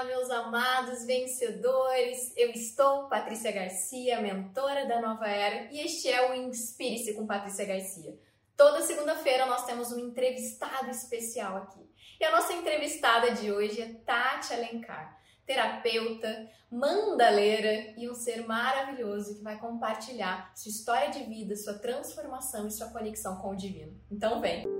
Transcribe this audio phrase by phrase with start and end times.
[0.00, 2.32] Olá, meus amados vencedores!
[2.34, 7.66] Eu estou, Patrícia Garcia, mentora da Nova Era, e este é o Inspire-se com Patrícia
[7.66, 8.18] Garcia.
[8.56, 11.86] Toda segunda-feira nós temos um entrevistado especial aqui.
[12.18, 19.36] E a nossa entrevistada de hoje é Tati Alencar, terapeuta, mandaleira e um ser maravilhoso
[19.36, 24.00] que vai compartilhar sua história de vida, sua transformação e sua conexão com o divino.
[24.10, 24.79] Então, vem!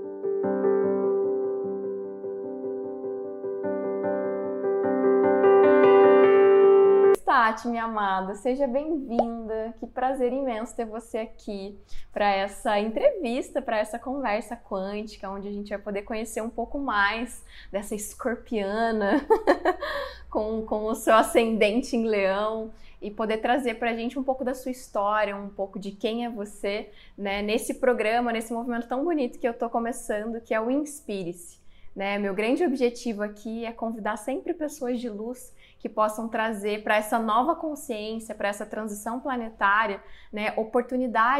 [7.51, 9.75] Tati, minha amada, seja bem-vinda.
[9.81, 11.77] Que prazer imenso ter você aqui
[12.13, 16.79] para essa entrevista, para essa conversa quântica, onde a gente vai poder conhecer um pouco
[16.79, 19.27] mais dessa escorpiana
[20.31, 22.71] com, com o seu ascendente em leão
[23.03, 26.25] e poder trazer para a gente um pouco da sua história, um pouco de quem
[26.25, 27.43] é você, né?
[27.43, 31.59] Nesse programa, nesse movimento tão bonito que eu estou começando, que é o Inspire-se.
[31.95, 32.17] Né?
[32.19, 37.19] Meu grande objetivo aqui é convidar sempre pessoas de luz que possam trazer para essa
[37.19, 40.55] nova consciência, para essa transição planetária, né,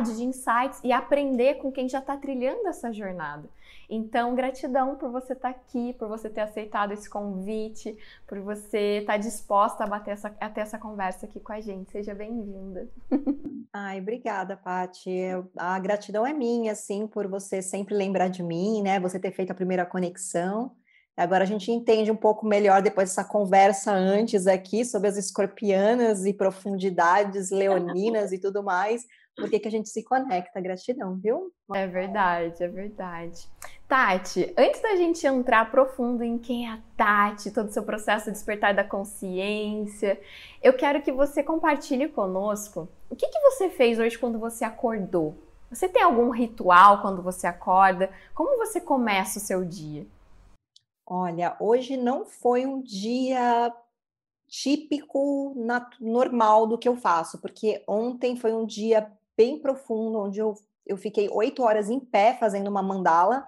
[0.03, 3.49] de insights e aprender com quem já está trilhando essa jornada.
[3.89, 8.99] Então, gratidão por você estar tá aqui, por você ter aceitado esse convite, por você
[9.01, 11.91] estar tá disposta a bater essa, a ter essa conversa aqui com a gente.
[11.91, 12.89] Seja bem-vinda.
[13.73, 15.11] Ai, obrigada, Paty.
[15.57, 18.99] A gratidão é minha, assim, por você sempre lembrar de mim, né?
[19.01, 20.73] Você ter feito a primeira conexão.
[21.17, 26.25] Agora a gente entende um pouco melhor depois dessa conversa antes aqui sobre as escorpianas
[26.25, 29.05] e profundidades leoninas e tudo mais,
[29.37, 30.61] por que a gente se conecta.
[30.61, 31.53] Gratidão, viu?
[31.75, 33.49] É verdade, é verdade.
[33.89, 38.27] Tati, antes da gente entrar profundo em quem é a Tati, todo o seu processo
[38.27, 40.21] de despertar da consciência,
[40.63, 45.37] eu quero que você compartilhe conosco o que, que você fez hoje quando você acordou.
[45.71, 48.11] Você tem algum ritual quando você acorda?
[48.35, 50.07] Como você começa o seu dia?
[51.13, 53.75] Olha, hoje não foi um dia
[54.47, 55.57] típico,
[55.99, 60.55] normal do que eu faço, porque ontem foi um dia bem profundo, onde eu,
[60.87, 63.45] eu fiquei oito horas em pé fazendo uma mandala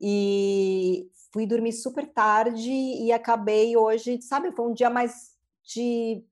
[0.00, 6.24] e fui dormir super tarde e acabei hoje, sabe, foi um dia mais de,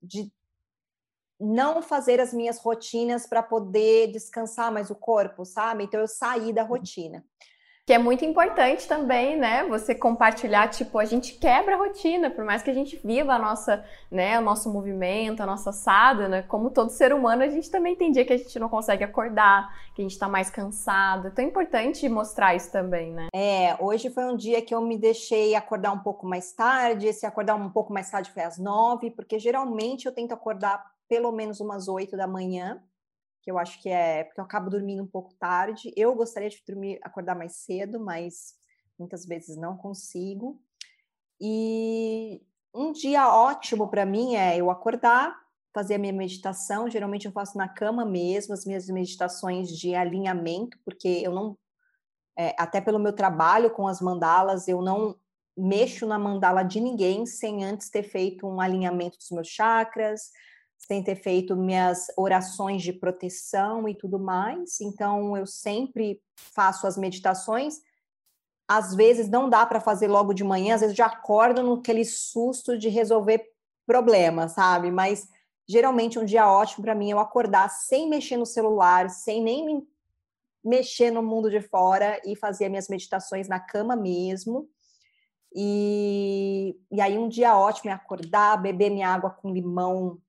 [0.00, 0.32] de
[1.40, 5.82] não fazer as minhas rotinas para poder descansar mais o corpo, sabe?
[5.82, 6.68] Então eu saí da uhum.
[6.68, 7.24] rotina
[7.86, 9.64] que é muito importante também, né?
[9.68, 13.38] Você compartilhar, tipo, a gente quebra a rotina, por mais que a gente viva a
[13.38, 17.94] nossa, né, o nosso movimento, a nossa sadhana, como todo ser humano, a gente também
[17.94, 21.28] tem dia que a gente não consegue acordar, que a gente tá mais cansado.
[21.28, 23.28] Então é importante mostrar isso também, né?
[23.32, 27.24] É, hoje foi um dia que eu me deixei acordar um pouco mais tarde, esse
[27.24, 31.60] acordar um pouco mais tarde foi às nove, porque geralmente eu tento acordar pelo menos
[31.60, 32.82] umas oito da manhã
[33.46, 35.92] que eu acho que é porque eu acabo dormindo um pouco tarde.
[35.96, 38.56] Eu gostaria de dormir, acordar mais cedo, mas
[38.98, 40.60] muitas vezes não consigo.
[41.40, 42.42] E
[42.74, 45.32] um dia ótimo para mim é eu acordar,
[45.72, 46.90] fazer a minha meditação.
[46.90, 51.56] Geralmente eu faço na cama mesmo, as minhas meditações de alinhamento, porque eu não,
[52.36, 55.14] é, até pelo meu trabalho com as mandalas, eu não
[55.56, 60.32] mexo na mandala de ninguém sem antes ter feito um alinhamento dos meus chakras,
[60.78, 64.80] sem ter feito minhas orações de proteção e tudo mais.
[64.80, 67.80] Então, eu sempre faço as meditações.
[68.68, 72.78] Às vezes não dá para fazer logo de manhã, às vezes já acordo naquele susto
[72.78, 73.44] de resolver
[73.86, 74.90] problemas, sabe?
[74.90, 75.28] Mas
[75.68, 79.64] geralmente um dia ótimo para mim é eu acordar sem mexer no celular, sem nem
[79.64, 79.88] me
[80.64, 84.68] mexer no mundo de fora e fazer minhas meditações na cama mesmo.
[85.54, 90.20] E, e aí um dia ótimo é acordar, beber minha água com limão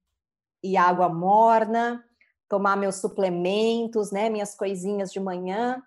[0.63, 2.03] e água morna,
[2.49, 5.81] tomar meus suplementos, né, minhas coisinhas de manhã.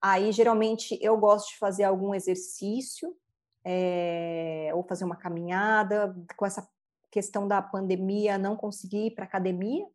[0.00, 3.14] Aí, geralmente, eu gosto de fazer algum exercício,
[3.64, 6.14] é, ou fazer uma caminhada.
[6.36, 6.68] Com essa
[7.10, 9.86] questão da pandemia, não consegui ir para academia,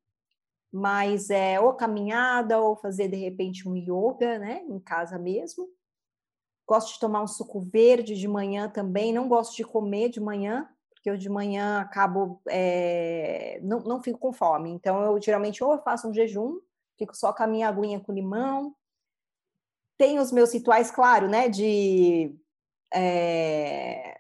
[0.71, 5.67] mas é ou caminhada, ou fazer, de repente, um yoga, né, em casa mesmo.
[6.67, 10.69] Gosto de tomar um suco verde de manhã também, não gosto de comer de manhã,
[11.09, 14.69] eu de manhã acabo, é, não, não fico com fome.
[14.71, 16.59] Então, eu geralmente ou eu faço um jejum,
[16.97, 18.75] fico só com a minha aguinha com limão.
[19.97, 22.35] Tenho os meus rituais, claro, né, de
[22.93, 24.17] é,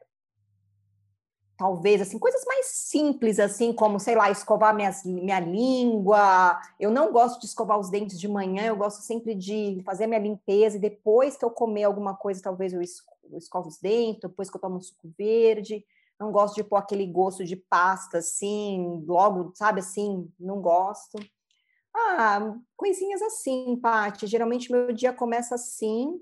[1.57, 7.11] talvez assim coisas mais simples assim como sei lá escovar minhas, minha língua eu não
[7.11, 10.79] gosto de escovar os dentes de manhã eu gosto sempre de fazer minha limpeza e
[10.79, 14.77] depois que eu comer alguma coisa talvez eu escovo os dentes depois que eu tomo
[14.77, 15.83] um suco verde
[16.19, 21.17] não gosto de pôr aquele gosto de pasta assim, logo, sabe assim, não gosto.
[21.95, 24.27] Ah, coisinhas assim, Paty.
[24.27, 26.19] Geralmente meu dia começa assim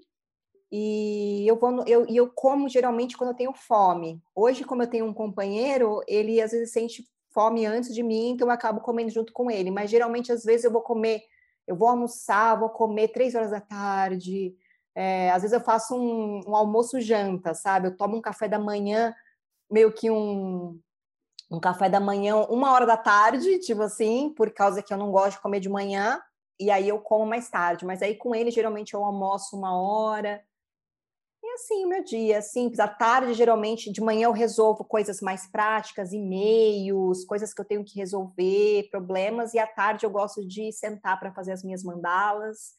[0.72, 4.22] e eu vou eu, eu como geralmente quando eu tenho fome.
[4.34, 7.06] Hoje, como eu tenho um companheiro, ele às vezes sente
[7.36, 9.70] fome antes de mim, então eu acabo comendo junto com ele.
[9.70, 11.22] Mas geralmente, às vezes, eu vou comer,
[11.68, 14.56] eu vou almoçar, vou comer três horas da tarde.
[14.96, 17.90] É, às vezes eu faço um, um almoço janta, sabe?
[17.90, 19.14] Eu tomo um café da manhã,
[19.70, 20.80] meio que um,
[21.50, 25.12] um café da manhã, uma hora da tarde, tipo assim, por causa que eu não
[25.12, 26.22] gosto de comer de manhã,
[26.60, 27.86] e aí eu como mais tarde.
[27.86, 30.44] Mas aí com ele, geralmente, eu almoço uma hora.
[31.44, 32.80] E assim, o meu dia, simples.
[32.80, 37.84] À tarde, geralmente, de manhã eu resolvo coisas mais práticas, e-mails, coisas que eu tenho
[37.84, 42.74] que resolver, problemas, e à tarde eu gosto de sentar para fazer as minhas mandalas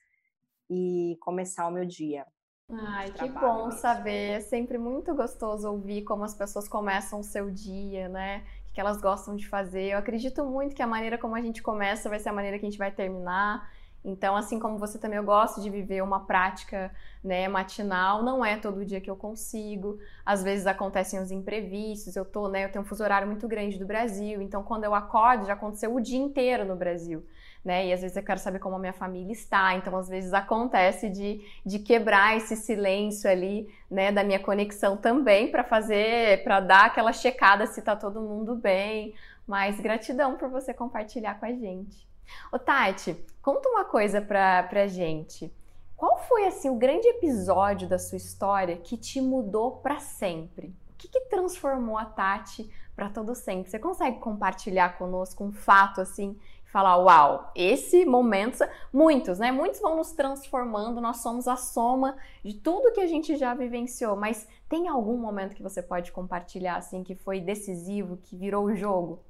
[0.68, 2.26] e começar o meu dia.
[2.68, 4.32] Ai, que bom saber.
[4.32, 8.44] É sempre muito gostoso ouvir como as pessoas começam o seu dia, né?
[8.70, 9.92] O que elas gostam de fazer.
[9.92, 12.66] Eu acredito muito que a maneira como a gente começa vai ser a maneira que
[12.66, 13.70] a gente vai terminar.
[14.04, 16.92] Então, assim como você também, eu gosto de viver uma prática
[17.22, 18.22] né, matinal.
[18.22, 19.98] Não é todo dia que eu consigo.
[20.24, 22.16] Às vezes acontecem os imprevistos.
[22.16, 24.42] Eu tô, né, eu tenho um fuso horário muito grande do Brasil.
[24.42, 27.24] Então, quando eu acordo, já aconteceu o dia inteiro no Brasil
[27.66, 27.88] né?
[27.88, 31.10] E às vezes eu quero saber como a minha família está, então às vezes acontece
[31.10, 36.86] de, de quebrar esse silêncio ali, né, da minha conexão também para fazer, para dar
[36.86, 39.14] aquela checada se tá todo mundo bem.
[39.44, 42.06] Mas gratidão por você compartilhar com a gente.
[42.52, 45.52] Ô Tati, conta uma coisa pra, pra gente.
[45.96, 50.68] Qual foi assim o grande episódio da sua história que te mudou para sempre?
[50.90, 53.70] O que, que transformou a Tati para todo sempre?
[53.70, 58.58] Você consegue compartilhar conosco um fato assim falar, uau, esse momento,
[58.92, 59.50] muitos, né?
[59.52, 64.16] Muitos vão nos transformando, nós somos a soma de tudo que a gente já vivenciou,
[64.16, 68.74] mas tem algum momento que você pode compartilhar, assim, que foi decisivo, que virou o
[68.74, 69.24] jogo?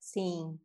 [0.00, 0.58] Sim.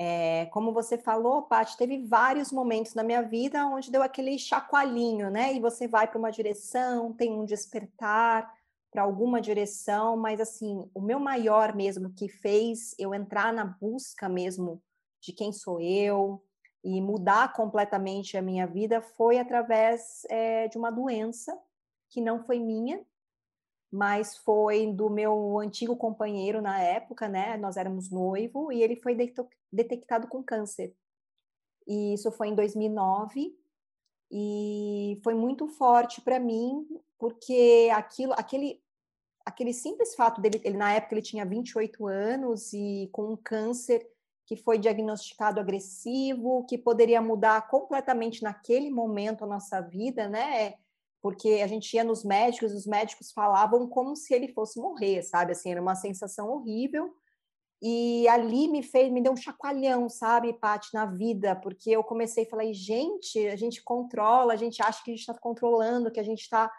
[0.00, 5.28] É, como você falou, Paty, teve vários momentos na minha vida onde deu aquele chacoalhinho,
[5.28, 5.52] né?
[5.52, 8.52] E você vai para uma direção, tem um despertar
[8.90, 14.28] para alguma direção, mas assim, o meu maior mesmo que fez eu entrar na busca
[14.28, 14.80] mesmo
[15.20, 16.42] de quem sou eu
[16.82, 21.58] e mudar completamente a minha vida foi através é, de uma doença
[22.08, 23.04] que não foi minha,
[23.90, 27.56] mas foi do meu antigo companheiro na época, né?
[27.56, 29.16] Nós éramos noivo e ele foi
[29.72, 30.94] detectado com câncer.
[31.86, 33.56] E isso foi em 2009
[34.30, 36.86] e foi muito forte para mim,
[37.18, 38.82] porque aquilo, aquele
[39.44, 44.06] aquele simples fato dele, ele na época ele tinha 28 anos e com um câncer
[44.48, 50.72] que foi diagnosticado agressivo, que poderia mudar completamente naquele momento a nossa vida, né?
[51.20, 55.52] Porque a gente ia nos médicos, os médicos falavam como se ele fosse morrer, sabe?
[55.52, 57.14] Assim, era uma sensação horrível.
[57.82, 62.44] E ali me fez, me deu um chacoalhão, sabe, Paty, na vida, porque eu comecei
[62.44, 66.20] a falar, gente, a gente controla, a gente acha que a gente está controlando, que
[66.20, 66.72] a gente está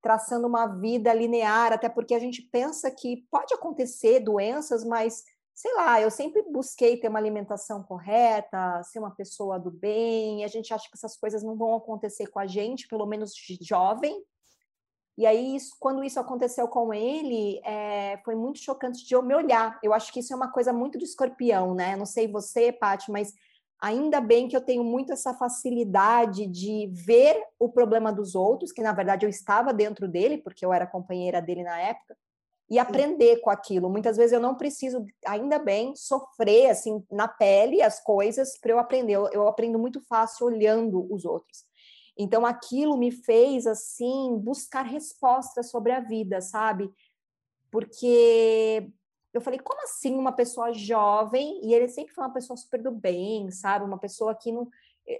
[0.00, 5.22] traçando uma vida linear, até porque a gente pensa que pode acontecer doenças, mas
[5.60, 10.48] sei lá, eu sempre busquei ter uma alimentação correta, ser uma pessoa do bem, a
[10.48, 14.24] gente acha que essas coisas não vão acontecer com a gente, pelo menos jovem.
[15.18, 19.34] E aí, isso, quando isso aconteceu com ele, é, foi muito chocante de eu me
[19.34, 19.78] olhar.
[19.82, 21.94] Eu acho que isso é uma coisa muito do escorpião, né?
[21.94, 23.34] Não sei você, Paty, mas
[23.78, 28.80] ainda bem que eu tenho muito essa facilidade de ver o problema dos outros, que
[28.80, 32.16] na verdade eu estava dentro dele, porque eu era companheira dele na época,
[32.70, 33.90] e aprender com aquilo.
[33.90, 38.78] Muitas vezes eu não preciso, ainda bem, sofrer assim na pele as coisas para eu
[38.78, 39.14] aprender.
[39.14, 41.64] Eu, eu, aprendo muito fácil olhando os outros.
[42.16, 46.88] Então aquilo me fez assim buscar respostas sobre a vida, sabe?
[47.72, 48.88] Porque
[49.32, 52.92] eu falei, como assim uma pessoa jovem e ele sempre foi uma pessoa super do
[52.92, 53.84] bem, sabe?
[53.84, 54.68] Uma pessoa que não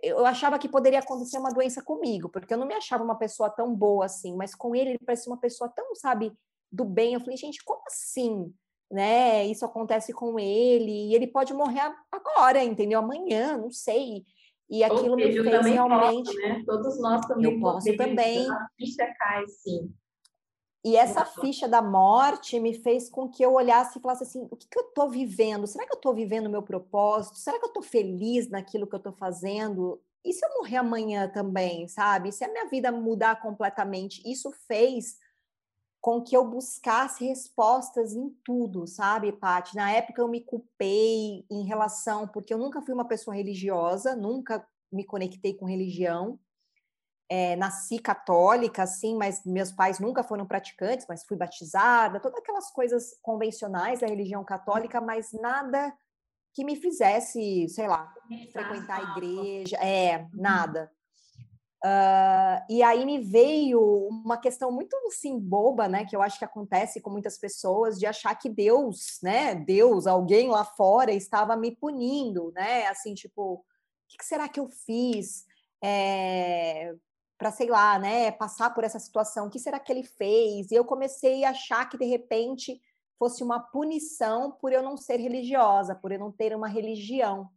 [0.05, 3.51] eu achava que poderia acontecer uma doença comigo, porque eu não me achava uma pessoa
[3.51, 6.33] tão boa assim, mas com ele ele parecia uma pessoa tão, sabe,
[6.71, 7.15] do bem.
[7.15, 8.53] Eu falei, gente, como assim?
[8.91, 9.47] Né?
[9.47, 12.99] Isso acontece com ele e ele pode morrer agora, entendeu?
[12.99, 14.25] Amanhã, não sei.
[14.69, 16.27] E aquilo me fez realmente.
[16.27, 16.63] Posso, né?
[16.65, 18.51] Todos nós também eu posso também.
[18.51, 19.93] A ficha cai, sim.
[20.85, 24.57] E essa ficha da morte me fez com que eu olhasse e falasse assim: o
[24.57, 25.67] que, que eu estou vivendo?
[25.67, 27.37] Será que eu estou vivendo o meu propósito?
[27.37, 30.01] Será que eu estou feliz naquilo que eu estou fazendo?
[30.25, 32.33] E se eu morrer amanhã também, sabe?
[32.33, 34.23] Se a minha vida mudar completamente?
[34.25, 35.17] Isso fez
[36.01, 39.77] com que eu buscasse respostas em tudo, sabe, Paty?
[39.77, 44.67] Na época eu me culpei em relação, porque eu nunca fui uma pessoa religiosa, nunca
[44.91, 46.39] me conectei com religião.
[47.29, 52.73] É, nasci católica, assim, mas meus pais nunca foram praticantes, mas fui batizada, todas aquelas
[52.73, 55.97] coisas convencionais da religião católica, mas nada
[56.53, 58.13] que me fizesse, sei lá,
[58.53, 60.29] frequentar a igreja, é, uhum.
[60.35, 60.91] nada.
[61.83, 66.05] Uh, e aí me veio uma questão muito assim boba, né?
[66.05, 69.55] Que eu acho que acontece com muitas pessoas de achar que Deus, né?
[69.55, 72.87] Deus, alguém lá fora estava me punindo, né?
[72.89, 73.65] Assim, tipo, o
[74.09, 75.47] que será que eu fiz
[75.83, 76.95] é,
[77.39, 78.31] para sei lá, né?
[78.31, 79.47] Passar por essa situação?
[79.47, 80.71] O que será que ele fez?
[80.71, 82.79] E eu comecei a achar que de repente
[83.19, 87.49] fosse uma punição por eu não ser religiosa, por eu não ter uma religião.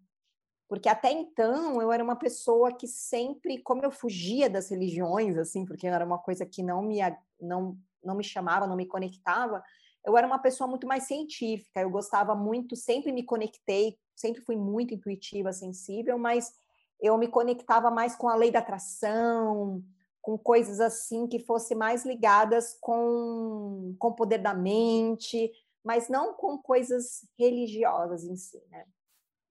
[0.67, 5.65] Porque até então eu era uma pessoa que sempre, como eu fugia das religiões, assim,
[5.65, 6.99] porque era uma coisa que não me,
[7.39, 9.63] não, não me chamava, não me conectava,
[10.05, 11.79] eu era uma pessoa muito mais científica.
[11.79, 16.53] Eu gostava muito, sempre me conectei, sempre fui muito intuitiva, sensível, mas
[16.99, 19.83] eu me conectava mais com a lei da atração,
[20.21, 25.51] com coisas assim que fossem mais ligadas com, com o poder da mente,
[25.83, 28.85] mas não com coisas religiosas em si, né?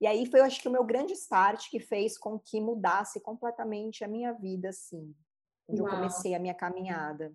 [0.02, 3.20] E aí foi, eu acho que, o meu grande start que fez com que mudasse
[3.20, 5.14] completamente a minha vida, assim,
[5.68, 5.88] onde Uau.
[5.88, 7.32] eu comecei a minha caminhada.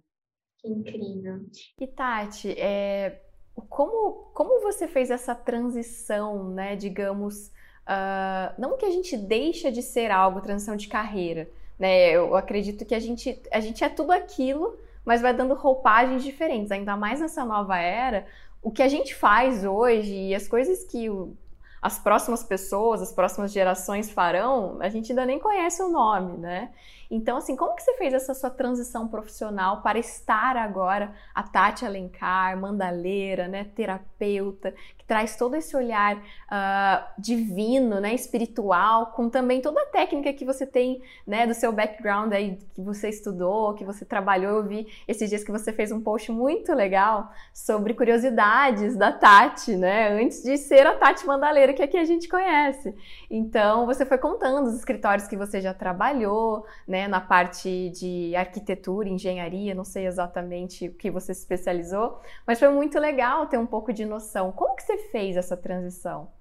[0.58, 1.46] Que incrível.
[1.80, 3.22] E Tati, é,
[3.70, 7.48] como, como você fez essa transição, né, digamos,
[7.88, 12.86] uh, não que a gente deixa de ser algo, transição de carreira, né, eu acredito
[12.86, 17.22] que a gente, a gente é tudo aquilo, mas vai dando roupagens diferentes, ainda mais
[17.22, 18.28] nessa nova era,
[18.62, 21.34] o que a gente faz hoje e as coisas que o
[21.82, 26.72] as próximas pessoas, as próximas gerações farão, a gente ainda nem conhece o nome, né?
[27.10, 31.86] Então, assim, como que você fez essa sua transição profissional para estar agora a Tati
[31.86, 39.62] Alencar, mandaleira, né, terapeuta, que traz todo esse olhar uh, divino, né, espiritual, com também
[39.62, 43.86] toda a técnica que você tem, né, do seu background aí, que você estudou, que
[43.86, 44.58] você trabalhou.
[44.58, 49.76] Eu vi esses dias que você fez um post muito legal sobre curiosidades da Tati,
[49.76, 52.94] né, antes de ser a Tati Mandaleira, que aqui a gente conhece.
[53.30, 58.36] Então, você foi contando os escritórios que você já trabalhou, né, né, na parte de
[58.36, 63.60] arquitetura, engenharia, não sei exatamente o que você se especializou, mas foi muito legal ter
[63.60, 64.52] um pouco de noção.
[64.52, 66.36] Como que você fez essa transição?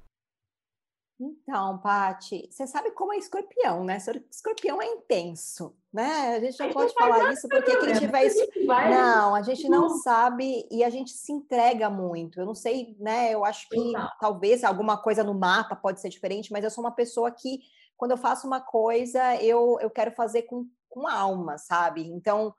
[1.21, 3.99] Então, Pati, você sabe como é escorpião, né?
[4.31, 6.37] Escorpião é intenso, né?
[6.37, 8.47] A gente não pode falar isso porque quem tiver isso.
[8.67, 12.41] Não, a gente não sabe e a gente se entrega muito.
[12.41, 13.33] Eu não sei, né?
[13.33, 16.93] Eu acho que talvez alguma coisa no mapa pode ser diferente, mas eu sou uma
[16.93, 17.61] pessoa que
[17.97, 22.03] quando eu faço uma coisa, eu, eu quero fazer com, com alma, sabe?
[22.03, 22.55] Então,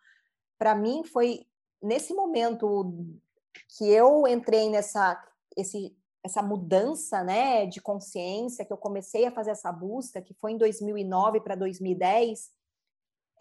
[0.58, 1.46] para mim, foi
[1.82, 2.94] nesse momento
[3.78, 5.24] que eu entrei nessa
[5.56, 10.52] esse, essa mudança né, de consciência, que eu comecei a fazer essa busca, que foi
[10.52, 12.52] em 2009 para 2010,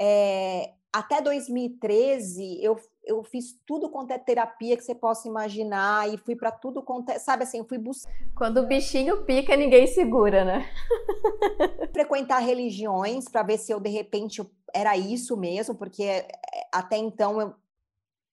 [0.01, 6.19] é, até 2013 eu, eu fiz tudo quanto é terapia que você possa imaginar e
[6.19, 8.13] fui para tudo quanto é, sabe assim, eu fui buscar.
[8.35, 10.69] Quando o bichinho pica, ninguém segura, né?
[11.95, 14.43] Frequentar religiões para ver se eu de repente
[14.75, 16.29] era isso mesmo, porque é,
[16.73, 17.55] até então eu,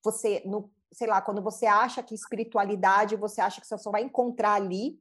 [0.03, 4.01] você no, sei lá, quando você acha que espiritualidade, você acha que você só vai
[4.01, 4.99] encontrar ali.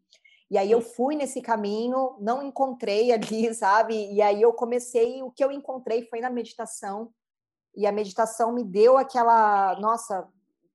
[0.50, 4.12] E aí eu fui nesse caminho, não encontrei ali, sabe?
[4.12, 7.10] E aí eu comecei, o que eu encontrei foi na meditação
[7.74, 10.28] e a meditação me deu aquela, nossa,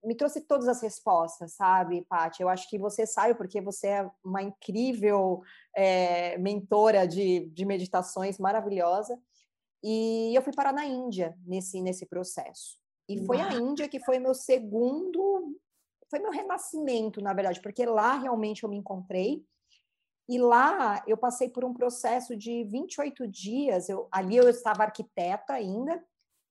[0.04, 2.42] me trouxe todas as respostas, sabe, Paty?
[2.42, 5.42] Eu acho que você sabe, porque você é uma incrível
[5.76, 9.20] é, mentora de, de meditações, maravilhosa.
[9.84, 12.80] E eu fui parar na Índia nesse, nesse processo.
[13.08, 15.56] E foi a Índia que foi meu segundo,
[16.10, 19.46] foi meu renascimento, na verdade, porque lá realmente eu me encontrei.
[20.30, 23.88] E lá eu passei por um processo de 28 dias.
[23.88, 26.04] Eu, ali eu estava arquiteta ainda,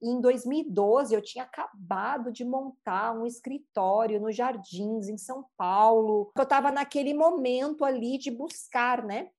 [0.08, 6.30] em 2012 eu tinha acabado de montar um escritório nos Jardins, em São Paulo.
[6.36, 9.30] Eu estava naquele momento ali de buscar, né?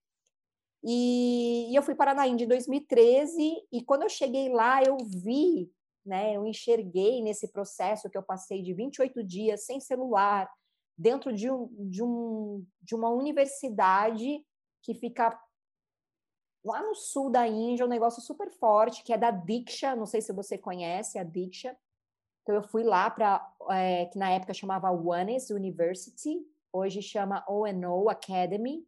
[0.83, 4.97] E, e eu fui para na Índia em 2013 e quando eu cheguei lá eu
[4.97, 5.71] vi,
[6.05, 6.36] né?
[6.36, 10.50] Eu enxerguei nesse processo que eu passei de 28 dias sem celular,
[10.97, 14.43] dentro de, um, de, um, de uma universidade
[14.81, 15.38] que fica
[16.67, 20.21] lá no sul da Índia, um negócio super forte, que é da Diksha, não sei
[20.21, 21.75] se você conhece a Diksha.
[22.43, 28.09] Então, eu fui lá para, é, que na época chamava Oneness University, hoje chama O&O
[28.09, 28.86] Academy,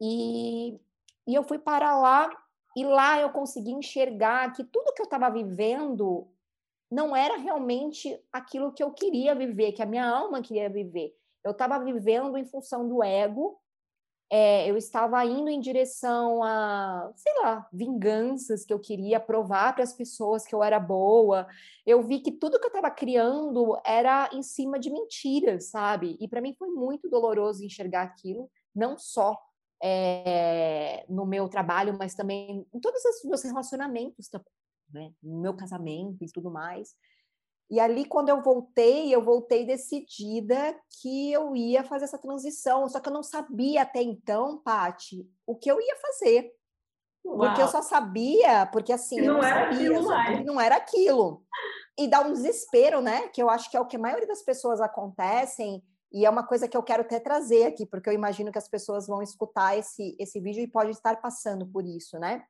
[0.00, 0.78] e,
[1.26, 2.30] e eu fui para lá,
[2.76, 6.28] e lá eu consegui enxergar que tudo que eu estava vivendo
[6.90, 11.16] não era realmente aquilo que eu queria viver, que a minha alma queria viver.
[11.44, 13.60] Eu estava vivendo em função do ego,
[14.30, 19.82] é, eu estava indo em direção a, sei lá, vinganças que eu queria provar para
[19.82, 21.46] as pessoas que eu era boa.
[21.86, 26.16] Eu vi que tudo que eu estava criando era em cima de mentiras, sabe?
[26.20, 29.38] E para mim foi muito doloroso enxergar aquilo, não só
[29.82, 34.28] é, no meu trabalho, mas também em todos os meus relacionamentos
[34.92, 35.12] né?
[35.22, 36.94] No meu casamento e tudo mais.
[37.70, 42.88] E ali, quando eu voltei, eu voltei decidida que eu ia fazer essa transição.
[42.88, 46.50] Só que eu não sabia até então, Pati, o que eu ia fazer.
[47.24, 47.38] Uau.
[47.38, 51.42] Porque eu só sabia, porque assim, não eu não sabia, sabia não era aquilo.
[51.98, 53.28] E dá um desespero, né?
[53.28, 55.82] Que eu acho que é o que a maioria das pessoas acontecem.
[56.10, 58.68] E é uma coisa que eu quero até trazer aqui, porque eu imagino que as
[58.68, 62.44] pessoas vão escutar esse, esse vídeo e podem estar passando por isso, né?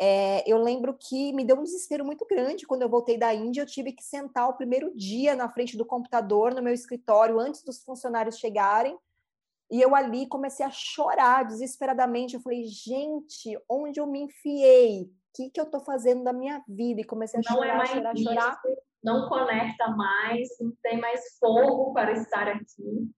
[0.00, 3.62] É, eu lembro que me deu um desespero muito grande quando eu voltei da Índia.
[3.62, 7.62] Eu tive que sentar o primeiro dia na frente do computador, no meu escritório, antes
[7.62, 8.98] dos funcionários chegarem.
[9.70, 12.34] E eu ali comecei a chorar desesperadamente.
[12.34, 15.02] Eu falei, gente, onde eu me enfiei?
[15.02, 17.00] O que, que eu estou fazendo da minha vida?
[17.00, 18.62] E comecei a não é chorar, é mais chorar, isso, chorar.
[19.02, 23.10] Não conecta mais, não tem mais fogo para estar aqui.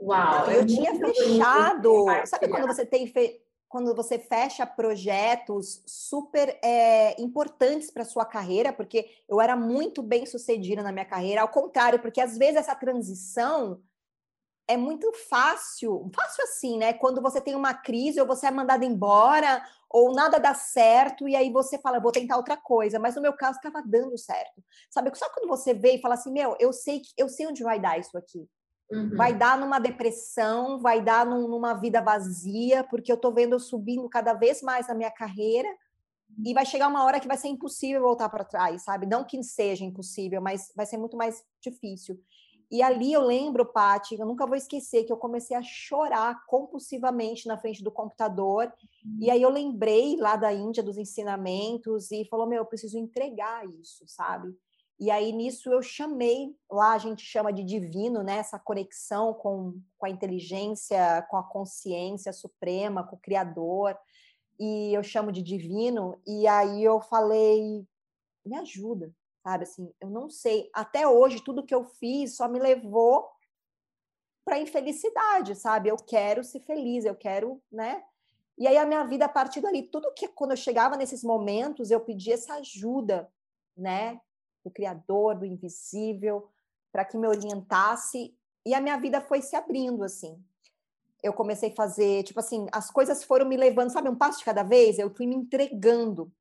[0.00, 0.50] Uau!
[0.50, 2.06] Eu é tinha fechado.
[2.26, 3.43] Sabe quando você tem fe
[3.74, 10.24] quando você fecha projetos super é, importantes para sua carreira, porque eu era muito bem
[10.26, 13.82] sucedida na minha carreira, ao contrário, porque às vezes essa transição
[14.68, 16.92] é muito fácil, fácil assim, né?
[16.92, 21.34] Quando você tem uma crise, ou você é mandado embora, ou nada dá certo, e
[21.34, 23.00] aí você fala, vou tentar outra coisa.
[23.00, 24.62] Mas no meu caso, estava dando certo.
[24.88, 25.10] Sabe?
[25.18, 27.98] Só quando você vê e fala assim, meu, eu sei, eu sei onde vai dar
[27.98, 28.48] isso aqui.
[28.90, 29.16] Uhum.
[29.16, 33.60] Vai dar numa depressão, vai dar num, numa vida vazia, porque eu tô vendo eu
[33.60, 35.68] subindo cada vez mais na minha carreira
[36.44, 39.06] e vai chegar uma hora que vai ser impossível voltar para trás, sabe?
[39.06, 42.20] Não que seja impossível, mas vai ser muito mais difícil.
[42.70, 47.46] E ali eu lembro, Paty, eu nunca vou esquecer que eu comecei a chorar compulsivamente
[47.46, 48.72] na frente do computador.
[49.18, 53.64] E aí eu lembrei lá da Índia dos ensinamentos e falou: "Meu, eu preciso entregar
[53.80, 54.48] isso", sabe?
[54.98, 58.38] E aí nisso eu chamei, lá a gente chama de divino, né?
[58.38, 63.96] Essa conexão com, com a inteligência, com a consciência suprema, com o Criador.
[64.58, 66.20] E eu chamo de divino.
[66.26, 67.84] E aí eu falei,
[68.46, 69.64] me ajuda, sabe?
[69.64, 70.70] Assim, eu não sei.
[70.72, 73.28] Até hoje, tudo que eu fiz só me levou
[74.44, 75.88] para infelicidade, sabe?
[75.88, 78.04] Eu quero ser feliz, eu quero, né?
[78.56, 81.90] E aí a minha vida a partir dali, tudo que quando eu chegava nesses momentos,
[81.90, 83.28] eu pedia essa ajuda,
[83.76, 84.20] né?
[84.64, 86.48] Do Criador, do invisível,
[86.90, 88.34] para que me orientasse.
[88.64, 90.42] E a minha vida foi se abrindo, assim.
[91.22, 94.44] Eu comecei a fazer, tipo assim, as coisas foram me levando, sabe, um passo de
[94.44, 96.32] cada vez, eu fui me entregando.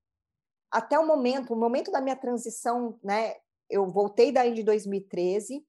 [0.71, 3.35] Até o momento, o momento da minha transição, né?
[3.69, 5.65] Eu voltei daí de 2013,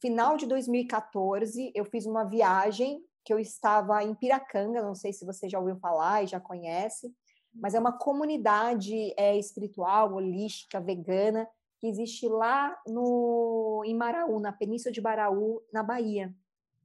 [0.00, 5.24] final de 2014, eu fiz uma viagem que eu estava em Piracanga, não sei se
[5.24, 7.12] você já ouviu falar e já conhece,
[7.54, 14.52] mas é uma comunidade é, espiritual, holística, vegana, que existe lá no, em Maraú, na
[14.52, 16.34] Península de Baraú, na Bahia.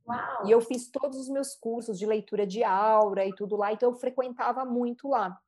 [0.07, 0.47] Uau.
[0.47, 3.89] E eu fiz todos os meus cursos de leitura de aura e tudo lá, então
[3.89, 5.39] eu frequentava muito lá.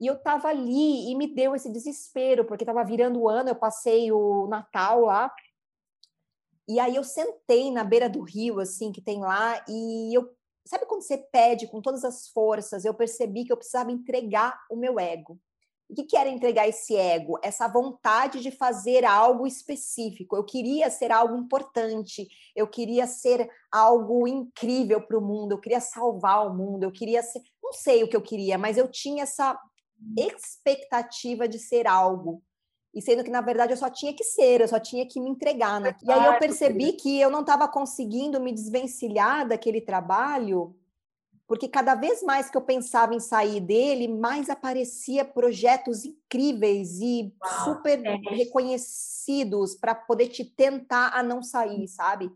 [0.00, 3.54] E eu estava ali e me deu esse desespero, porque estava virando o ano, eu
[3.54, 5.32] passei o Natal lá.
[6.68, 10.34] E aí eu sentei na beira do rio, assim, que tem lá, e eu.
[10.64, 12.84] Sabe quando você pede com todas as forças?
[12.84, 15.38] Eu percebi que eu precisava entregar o meu ego.
[15.88, 17.38] O que, era entregar esse ego?
[17.42, 20.34] Essa vontade de fazer algo específico.
[20.34, 25.80] Eu queria ser algo importante, eu queria ser algo incrível para o mundo, eu queria
[25.80, 27.42] salvar o mundo, eu queria ser.
[27.62, 29.58] Não sei o que eu queria, mas eu tinha essa
[30.16, 32.42] expectativa de ser algo.
[32.94, 35.30] E sendo que, na verdade, eu só tinha que ser, eu só tinha que me
[35.30, 35.80] entregar.
[35.80, 35.96] Né?
[36.02, 40.76] E aí eu percebi que eu não estava conseguindo me desvencilhar daquele trabalho
[41.52, 47.30] porque cada vez mais que eu pensava em sair dele, mais aparecia projetos incríveis e
[47.44, 48.16] Uau, super é.
[48.30, 52.32] reconhecidos para poder te tentar a não sair, sabe?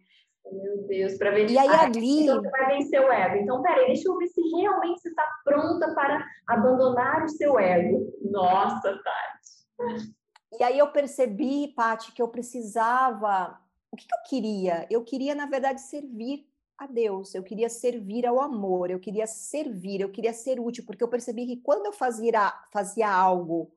[0.52, 1.48] Meu Deus, para ver.
[1.48, 2.24] E aí ah, ali.
[2.24, 3.36] Então você vai vencer o ego.
[3.36, 8.12] Então, peraí, deixa eu ver se realmente você está pronta para abandonar o seu ego.
[8.20, 10.14] Nossa, Tati.
[10.60, 13.58] E aí eu percebi, Paty, que eu precisava.
[13.90, 14.86] O que, que eu queria?
[14.90, 16.46] Eu queria, na verdade, servir
[16.78, 21.02] a Deus, eu queria servir ao amor, eu queria servir, eu queria ser útil, porque
[21.02, 23.72] eu percebi que quando eu fazia, fazia algo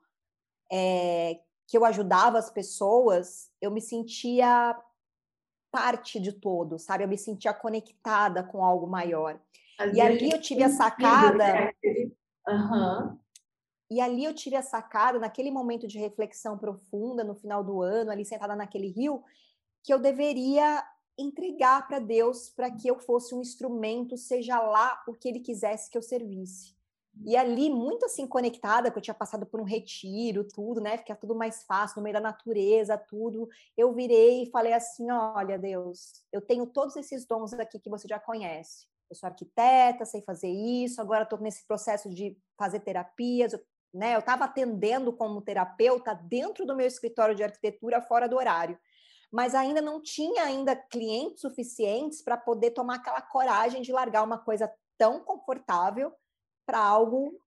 [0.72, 4.78] é, que eu ajudava as pessoas, eu me sentia
[5.72, 7.04] parte de todo, sabe?
[7.04, 9.40] Eu me sentia conectada com algo maior.
[9.78, 11.74] Às e ali eu tive a sacada.
[12.48, 13.18] Uhum.
[13.92, 18.12] E ali eu tive a sacada, naquele momento de reflexão profunda, no final do ano,
[18.12, 19.24] ali sentada naquele rio,
[19.84, 20.84] que eu deveria
[21.20, 25.90] entregar para Deus para que eu fosse um instrumento, seja lá o que ele quisesse
[25.90, 26.80] que eu servisse.
[27.26, 30.98] E ali, muito assim conectada, que eu tinha passado por um retiro, tudo, né?
[30.98, 33.50] Ficar tudo mais fácil, no meio da natureza, tudo.
[33.76, 38.08] Eu virei e falei assim: olha, Deus, eu tenho todos esses dons aqui que você
[38.08, 38.88] já conhece.
[39.10, 43.54] Eu sou arquiteta, sei fazer isso, agora estou nesse processo de fazer terapias,
[43.94, 44.16] né?
[44.16, 48.80] Eu estava atendendo como terapeuta dentro do meu escritório de arquitetura fora do horário,
[49.32, 54.38] mas ainda não tinha ainda clientes suficientes para poder tomar aquela coragem de largar uma
[54.38, 56.14] coisa tão confortável
[56.66, 57.40] para algo,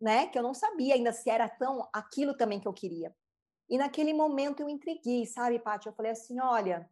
[0.00, 3.14] né, que eu não sabia ainda se era tão aquilo também que eu queria.
[3.68, 5.86] E naquele momento eu entreguei, sabe, Paty?
[5.86, 6.88] Eu falei assim, olha,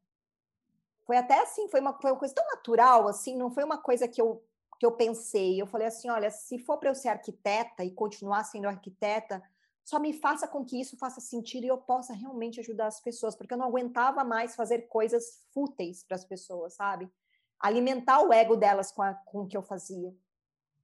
[1.06, 4.08] foi até assim, foi uma, foi uma coisa tão natural, assim, não foi uma coisa
[4.08, 4.42] que eu
[4.80, 5.60] que eu pensei.
[5.60, 9.42] Eu falei assim: olha, se for para eu ser arquiteta e continuar sendo arquiteta,
[9.90, 13.34] só me faça com que isso faça sentido e eu possa realmente ajudar as pessoas,
[13.34, 17.10] porque eu não aguentava mais fazer coisas fúteis para as pessoas, sabe?
[17.58, 20.14] Alimentar o ego delas com, a, com o que eu fazia.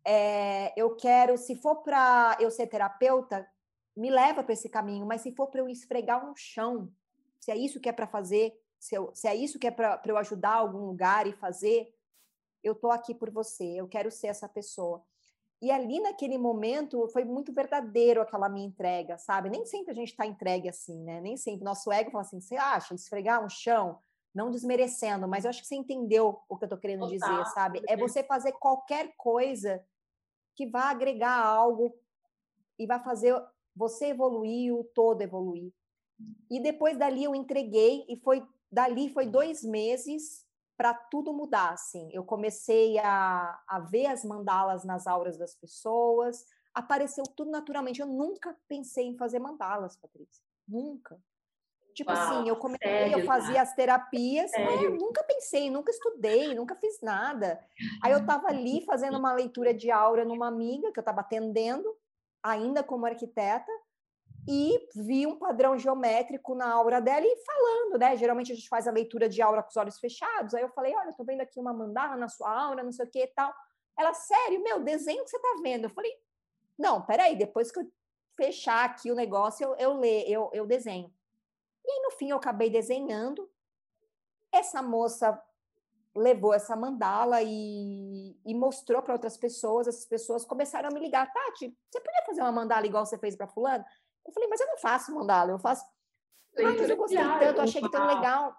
[0.05, 3.49] É, eu quero, se for para eu ser terapeuta,
[3.97, 6.93] me leva para esse caminho, mas se for para eu esfregar um chão,
[7.39, 10.03] se é isso que é para fazer, se, eu, se, é isso que é para
[10.05, 11.95] eu ajudar algum lugar e fazer,
[12.61, 15.07] eu tô aqui por você, eu quero ser essa pessoa.
[15.67, 19.51] E ali naquele momento foi muito verdadeiro aquela minha entrega, sabe?
[19.51, 21.21] Nem sempre a gente está entregue assim, né?
[21.21, 23.99] Nem sempre nosso ego fala assim, você acha esfregar um chão,
[24.33, 27.47] não desmerecendo, mas eu acho que você entendeu o que eu tô querendo Total, dizer,
[27.47, 27.83] sabe?
[27.89, 29.85] É você fazer qualquer coisa
[30.55, 31.99] que vá agregar algo
[32.79, 33.35] e vai fazer
[33.75, 35.73] você evoluir, o todo evoluir.
[36.49, 40.46] E depois dali eu entreguei e foi dali foi dois meses
[40.77, 42.09] para tudo mudar, assim.
[42.13, 48.01] Eu comecei a, a ver as mandalas nas auras das pessoas, apareceu tudo naturalmente.
[48.01, 50.45] Eu nunca pensei em fazer mandalas, Patrícia.
[50.69, 51.19] Nunca.
[51.95, 55.91] Tipo Uau, assim, eu comecei, sério, eu fazia as terapias, mas eu nunca pensei, nunca
[55.91, 57.59] estudei, nunca fiz nada.
[58.03, 61.97] Aí eu estava ali fazendo uma leitura de aura numa amiga que eu estava atendendo,
[62.43, 63.73] ainda como arquiteta,
[64.49, 68.17] e vi um padrão geométrico na aura dela e falando, né?
[68.17, 70.55] Geralmente a gente faz a leitura de aura com os olhos fechados.
[70.55, 73.11] Aí eu falei: Olha, tô vendo aqui uma mandala na sua aura, não sei o
[73.11, 73.53] que e tal.
[73.99, 75.85] Ela, sério, meu, desenho que você tá vendo.
[75.85, 76.13] Eu falei:
[76.79, 77.91] Não, peraí, depois que eu
[78.37, 81.13] fechar aqui o negócio, eu, eu eu, eu desenho.
[81.85, 83.51] E aí, no fim, eu acabei desenhando.
[84.53, 85.41] Essa moça
[86.15, 89.89] levou essa mandala e, e mostrou para outras pessoas.
[89.89, 93.35] Essas pessoas começaram a me ligar: Tati, você podia fazer uma mandala igual você fez
[93.35, 93.85] para Fulano?
[94.27, 95.85] Eu falei, mas eu não faço mandala, eu faço.
[96.59, 98.57] Ah, eu gostei tanto, achei que tão legal.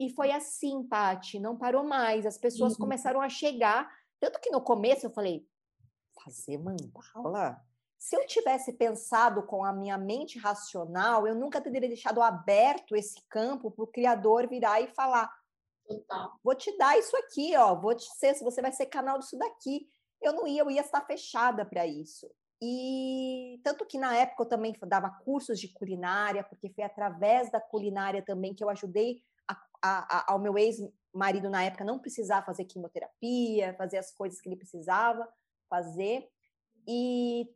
[0.00, 2.26] E foi assim, Pati, não parou mais.
[2.26, 2.80] As pessoas uhum.
[2.80, 3.90] começaram a chegar.
[4.18, 5.46] Tanto que no começo eu falei,
[6.24, 7.62] fazer mandala?
[7.98, 13.20] Se eu tivesse pensado com a minha mente racional, eu nunca teria deixado aberto esse
[13.28, 15.32] campo para o criador virar e falar:
[15.86, 16.38] Total.
[16.42, 19.88] vou te dar isso aqui, ó, vou te ser, você vai ser canal disso daqui.
[20.20, 22.30] Eu não ia, eu ia estar fechada para isso.
[22.66, 27.60] E tanto que na época eu também dava cursos de culinária, porque foi através da
[27.60, 32.42] culinária também que eu ajudei a, a, a, ao meu ex-marido na época não precisar
[32.42, 35.28] fazer quimioterapia, fazer as coisas que ele precisava
[35.68, 36.26] fazer.
[36.88, 37.46] E,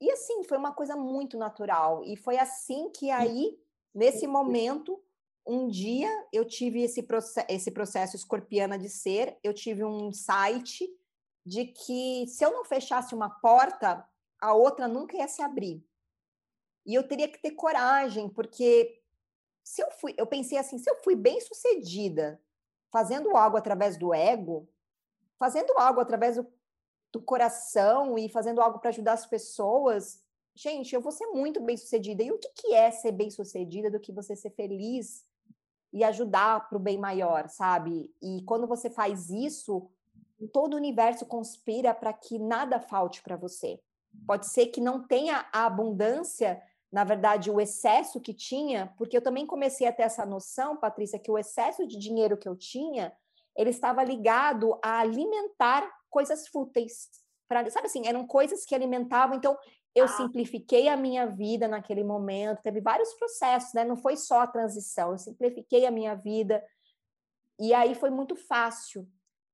[0.00, 2.02] e assim, foi uma coisa muito natural.
[2.02, 3.58] E foi assim que aí,
[3.94, 4.98] nesse momento,
[5.46, 10.88] um dia eu tive esse, processo, esse processo escorpiana de ser, eu tive um site
[11.44, 14.08] de que se eu não fechasse uma porta,
[14.42, 15.86] a outra nunca ia se abrir.
[16.84, 19.00] E eu teria que ter coragem, porque
[19.62, 22.42] se eu fui, eu pensei assim, se eu fui bem sucedida
[22.90, 24.68] fazendo algo através do ego,
[25.38, 26.46] fazendo algo através do,
[27.12, 30.20] do coração e fazendo algo para ajudar as pessoas,
[30.56, 32.24] gente, eu vou ser muito bem sucedida.
[32.24, 35.24] E o que, que é ser bem sucedida do que você ser feliz
[35.92, 38.12] e ajudar para o bem maior, sabe?
[38.20, 39.88] E quando você faz isso,
[40.52, 43.80] todo o universo conspira para que nada falte para você.
[44.26, 49.22] Pode ser que não tenha a abundância, na verdade, o excesso que tinha, porque eu
[49.22, 53.12] também comecei a ter essa noção, Patrícia, que o excesso de dinheiro que eu tinha,
[53.56, 57.08] ele estava ligado a alimentar coisas fúteis.
[57.48, 59.56] Pra, sabe assim, eram coisas que alimentavam, então
[59.94, 60.08] eu ah.
[60.08, 63.84] simplifiquei a minha vida naquele momento, teve vários processos, né?
[63.84, 66.64] Não foi só a transição, eu simplifiquei a minha vida.
[67.58, 69.06] E aí foi muito fácil.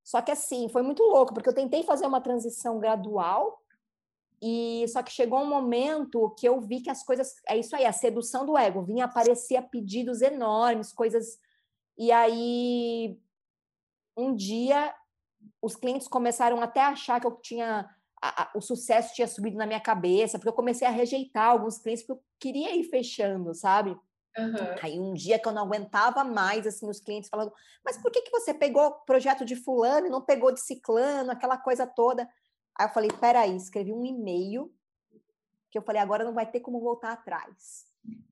[0.04, 3.60] Só que assim, foi muito louco, porque eu tentei fazer uma transição gradual,
[4.40, 7.84] e só que chegou um momento que eu vi que as coisas, é isso aí,
[7.84, 11.38] a sedução do ego, vinha aparecer pedidos enormes, coisas.
[11.96, 13.18] E aí
[14.16, 14.94] um dia
[15.62, 17.88] os clientes começaram até a achar que eu tinha
[18.20, 21.78] a, a, o sucesso tinha subido na minha cabeça, porque eu comecei a rejeitar alguns
[21.78, 23.96] clientes porque eu queria ir fechando, sabe?
[24.36, 24.76] Uhum.
[24.82, 27.52] Aí um dia que eu não aguentava mais, assim, os clientes falando,
[27.84, 31.30] mas por que, que você pegou o projeto de fulano e não pegou de ciclano,
[31.30, 32.28] aquela coisa toda?
[32.78, 34.72] Aí eu falei, peraí, escrevi um e-mail
[35.70, 37.86] que eu falei, agora não vai ter como voltar atrás.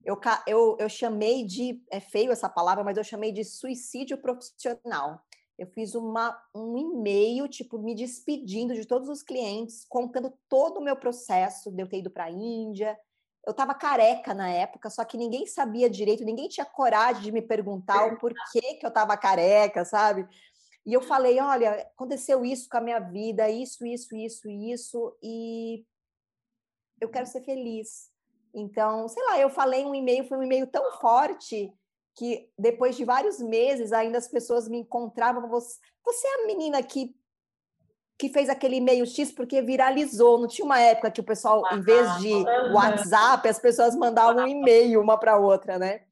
[0.04, 5.20] Eu, eu, eu chamei de, é feio essa palavra, mas eu chamei de suicídio profissional.
[5.59, 10.82] eu fiz uma, um e-mail, tipo, me despedindo de todos os clientes, contando todo o
[10.82, 12.96] meu processo de eu ter ido para a Índia.
[13.44, 17.42] Eu estava careca na época, só que ninguém sabia direito, ninguém tinha coragem de me
[17.42, 20.26] perguntar o porquê que eu estava careca, sabe?
[20.87, 25.85] E eu falei: olha, aconteceu isso com a minha vida, isso, isso, isso, isso, e
[27.01, 28.09] eu quero ser feliz.
[28.55, 31.70] Então, sei lá, eu falei um e-mail, foi um e-mail tão forte
[32.14, 36.83] que depois de vários meses ainda as pessoas me encontravam, você, você é a menina
[36.83, 37.14] que
[38.18, 40.38] que fez aquele e-mail X porque viralizou.
[40.38, 42.33] Não tinha uma época que o pessoal, em vez de
[42.72, 46.07] WhatsApp, as pessoas mandavam um e-mail uma para outra, né?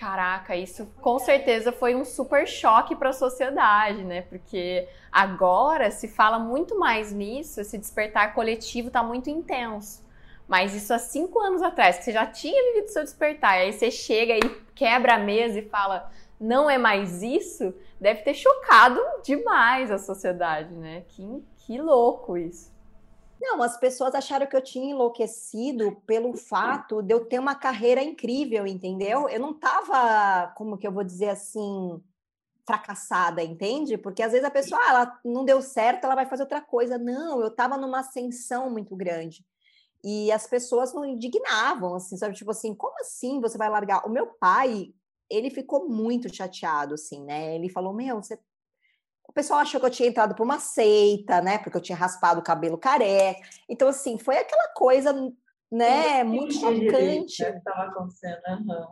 [0.00, 4.22] Caraca, isso com certeza foi um super choque para a sociedade, né?
[4.22, 10.02] Porque agora se fala muito mais nisso, esse despertar coletivo está muito intenso.
[10.48, 13.72] Mas isso há cinco anos atrás, que você já tinha vivido seu despertar, e aí
[13.74, 14.40] você chega e
[14.74, 16.10] quebra a mesa e fala,
[16.40, 21.04] não é mais isso, deve ter chocado demais a sociedade, né?
[21.08, 22.72] Que, que louco isso.
[23.40, 28.02] Não, as pessoas acharam que eu tinha enlouquecido pelo fato de eu ter uma carreira
[28.02, 29.28] incrível, entendeu?
[29.28, 32.02] Eu não tava, como que eu vou dizer assim,
[32.66, 33.96] fracassada, entende?
[33.96, 36.98] Porque às vezes a pessoa, ah, ela não deu certo, ela vai fazer outra coisa.
[36.98, 39.44] Não, eu tava numa ascensão muito grande.
[40.04, 42.34] E as pessoas não indignavam, assim, sabe?
[42.34, 44.06] Tipo assim, como assim você vai largar?
[44.06, 44.94] O meu pai,
[45.28, 47.54] ele ficou muito chateado, assim, né?
[47.56, 48.38] Ele falou: Meu, você.
[49.30, 51.56] O pessoal achou que eu tinha entrado por uma seita, né?
[51.58, 53.40] Porque eu tinha raspado o cabelo careca.
[53.68, 55.12] Então, assim, foi aquela coisa,
[55.70, 56.24] né?
[56.24, 57.40] Muito chocante.
[57.40, 58.86] Estava acontecendo, uhum.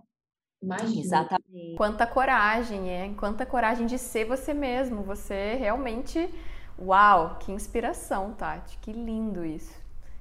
[0.63, 1.01] Imagina.
[1.01, 1.75] Exatamente.
[1.77, 3.13] Quanta coragem, é?
[3.15, 5.03] Quanta coragem de ser você mesmo.
[5.03, 6.33] Você realmente.
[6.81, 8.79] Uau, que inspiração, Tati.
[8.79, 9.75] Que lindo isso.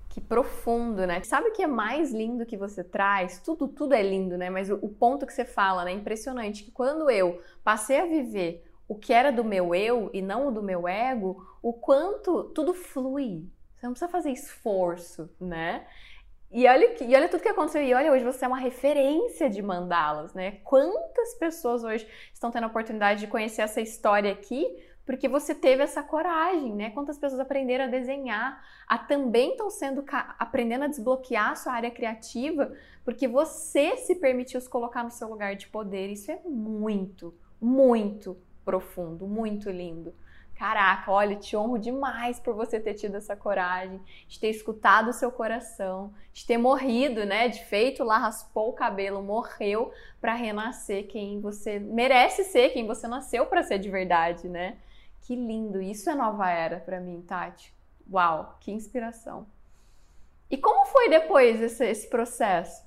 [0.09, 1.21] Que profundo, né?
[1.21, 3.39] Sabe o que é mais lindo que você traz?
[3.39, 4.49] Tudo, tudo é lindo, né?
[4.49, 5.91] Mas o, o ponto que você fala, né?
[5.91, 10.21] É impressionante que quando eu passei a viver o que era do meu eu e
[10.21, 13.45] não o do meu ego, o quanto tudo flui.
[13.75, 15.85] Você não precisa fazer esforço, né?
[16.49, 17.83] E olha, e olha tudo que aconteceu.
[17.83, 20.59] E olha, hoje você é uma referência de mandalas, né?
[20.63, 24.65] Quantas pessoas hoje estão tendo a oportunidade de conhecer essa história aqui
[25.07, 26.89] porque você teve essa coragem, né?
[26.89, 30.03] Quantas pessoas aprenderam a desenhar, a também estão sendo
[30.37, 32.73] aprendendo a desbloquear a sua área criativa,
[33.05, 36.09] porque você se permitiu se colocar no seu lugar de poder.
[36.09, 40.13] Isso é muito, muito profundo, muito lindo.
[40.53, 45.13] Caraca, olha, te honro demais por você ter tido essa coragem, de ter escutado o
[45.13, 47.47] seu coração, de ter morrido, né?
[47.47, 53.07] De feito lá, raspou o cabelo, morreu para renascer quem você merece ser, quem você
[53.07, 54.77] nasceu para ser de verdade, né?
[55.21, 55.81] Que lindo!
[55.81, 57.73] Isso é nova era para mim, Tati.
[58.11, 59.47] Uau, que inspiração.
[60.49, 62.86] E como foi depois esse, esse processo?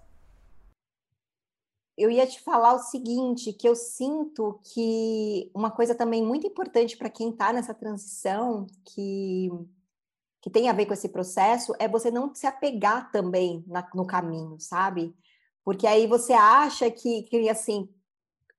[2.00, 6.96] Eu ia te falar o seguinte, que eu sinto que uma coisa também muito importante
[6.96, 9.50] para quem está nessa transição, que,
[10.40, 14.06] que tem a ver com esse processo, é você não se apegar também na, no
[14.06, 15.14] caminho, sabe?
[15.62, 17.86] Porque aí você acha que, que, assim,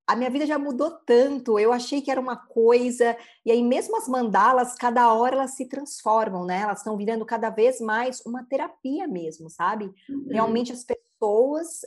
[0.06, 3.97] a minha vida já mudou tanto, eu achei que era uma coisa, e aí mesmo
[3.97, 6.62] as mandalas, cada hora elas se transformam, né?
[6.62, 9.86] Elas estão virando cada vez mais uma terapia mesmo, sabe?
[10.08, 10.27] Uhum.
[10.30, 11.11] Realmente as pessoas,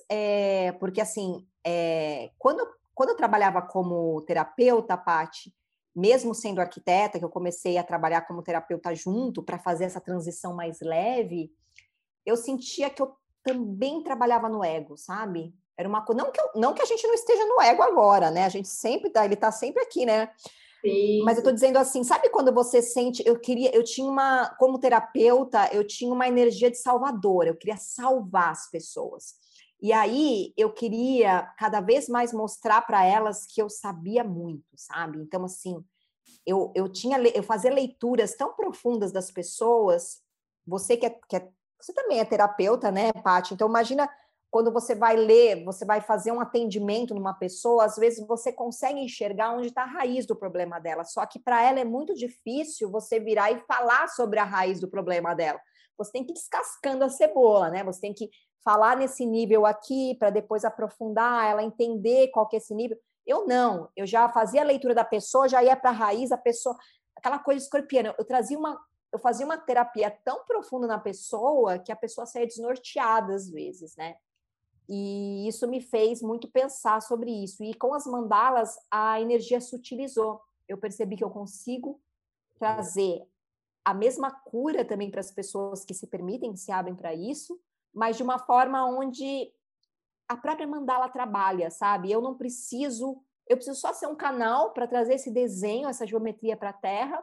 [0.09, 5.53] é, porque assim, é, quando, quando eu trabalhava como terapeuta, Paty,
[5.95, 10.55] mesmo sendo arquiteta, que eu comecei a trabalhar como terapeuta junto para fazer essa transição
[10.55, 11.53] mais leve,
[12.27, 15.55] eu sentia que eu também trabalhava no ego, sabe?
[15.77, 16.23] Era uma coisa.
[16.23, 18.45] Não que, não que a gente não esteja no ego agora, né?
[18.45, 20.31] A gente sempre tá, ele tá sempre aqui, né?
[21.25, 24.79] Mas eu tô dizendo assim, sabe quando você sente, eu queria, eu tinha uma, como
[24.79, 29.35] terapeuta, eu tinha uma energia de salvador, eu queria salvar as pessoas.
[29.81, 35.19] E aí eu queria cada vez mais mostrar para elas que eu sabia muito, sabe?
[35.19, 35.83] Então assim,
[36.47, 40.23] eu, eu tinha eu fazia leituras tão profundas das pessoas.
[40.67, 41.49] Você que é, que é
[41.81, 43.53] você também é terapeuta, né, Paty?
[43.53, 44.09] Então imagina
[44.55, 49.01] quando você vai ler, você vai fazer um atendimento numa pessoa, às vezes você consegue
[49.01, 51.03] enxergar onde está a raiz do problema dela.
[51.03, 54.87] Só que para ela é muito difícil você virar e falar sobre a raiz do
[54.87, 55.61] problema dela.
[55.99, 57.83] Você tem que ir descascando a cebola, né?
[57.83, 58.31] Você tem que
[58.63, 62.97] falar nesse nível aqui para depois aprofundar, ela entender qual que é esse nível.
[63.27, 66.39] Eu não, eu já fazia a leitura da pessoa, já ia para a raiz, a
[66.39, 66.79] pessoa,
[67.17, 68.15] aquela coisa escorpiana.
[68.17, 68.81] Eu trazia uma,
[69.13, 73.97] eu fazia uma terapia tão profunda na pessoa que a pessoa saía desnorteada às vezes,
[73.97, 74.15] né?
[74.89, 77.63] E isso me fez muito pensar sobre isso.
[77.65, 80.41] E com as mandalas, a energia sutilizou.
[80.69, 82.01] Eu percebi que eu consigo
[82.59, 83.27] trazer
[83.85, 87.61] a mesma cura também para as pessoas que se permitem, se abrem para isso,
[87.93, 89.53] mas de uma forma onde
[90.27, 92.11] a própria mandala trabalha, sabe?
[92.11, 96.57] Eu não preciso eu preciso só ser um canal para trazer esse desenho, essa geometria
[96.57, 97.23] para a Terra,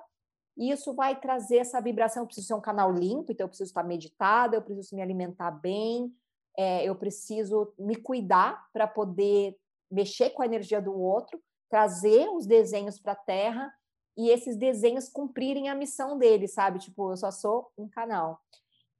[0.55, 2.23] e isso vai trazer essa vibração.
[2.23, 5.51] Eu preciso ser um canal limpo, então eu preciso estar meditada, eu preciso me alimentar
[5.51, 6.13] bem,
[6.57, 9.57] é, eu preciso me cuidar para poder
[9.89, 13.73] mexer com a energia do outro, trazer os desenhos para a Terra
[14.17, 16.79] e esses desenhos cumprirem a missão deles, sabe?
[16.79, 18.41] Tipo, eu só sou um canal.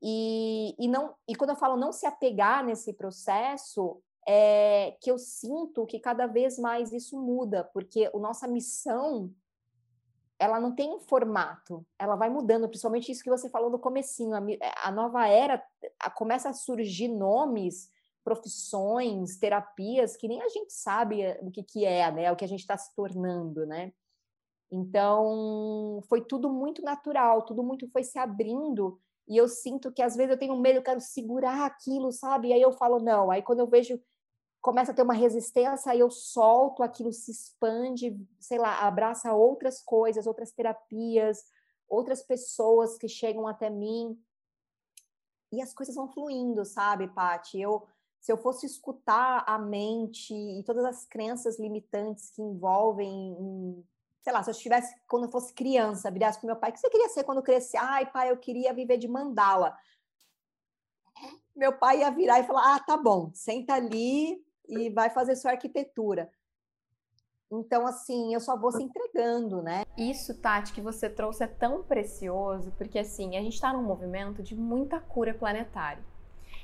[0.02, 5.18] E, e, não, e quando eu falo não se apegar nesse processo, é que eu
[5.18, 9.32] sinto que cada vez mais isso muda, porque a nossa missão
[10.42, 14.34] ela não tem um formato, ela vai mudando, principalmente isso que você falou no comecinho,
[14.34, 14.42] a,
[14.84, 15.64] a nova era
[16.00, 17.92] a, começa a surgir nomes,
[18.24, 22.32] profissões, terapias que nem a gente sabe eh, o que, que é, né?
[22.32, 23.94] O que a gente está se tornando, né?
[24.72, 30.16] Então, foi tudo muito natural, tudo muito foi se abrindo e eu sinto que às
[30.16, 32.48] vezes eu tenho medo, eu quero segurar aquilo, sabe?
[32.48, 33.30] E aí eu falo, não.
[33.30, 34.00] Aí quando eu vejo,
[34.62, 39.82] começa a ter uma resistência, aí eu solto, aquilo se expande, sei lá, abraça outras
[39.82, 41.44] coisas, outras terapias,
[41.90, 44.18] outras pessoas que chegam até mim.
[45.52, 47.60] E as coisas vão fluindo, sabe, Paty?
[47.60, 47.88] Eu,
[48.20, 53.84] se eu fosse escutar a mente e todas as crenças limitantes que envolvem
[54.24, 56.80] sei lá, se eu estivesse, quando eu fosse criança, virasse para meu pai, o que
[56.80, 57.78] você queria ser quando crescer?
[57.78, 59.76] Ai, pai, eu queria viver de mandala.
[61.56, 65.52] Meu pai ia virar e falar: ah, tá bom, senta ali e vai fazer sua
[65.52, 66.30] arquitetura.
[67.52, 69.84] Então, assim, eu só vou se entregando, né?
[69.98, 74.42] Isso, Tati, que você trouxe é tão precioso, porque assim, a gente está num movimento
[74.42, 76.02] de muita cura planetária.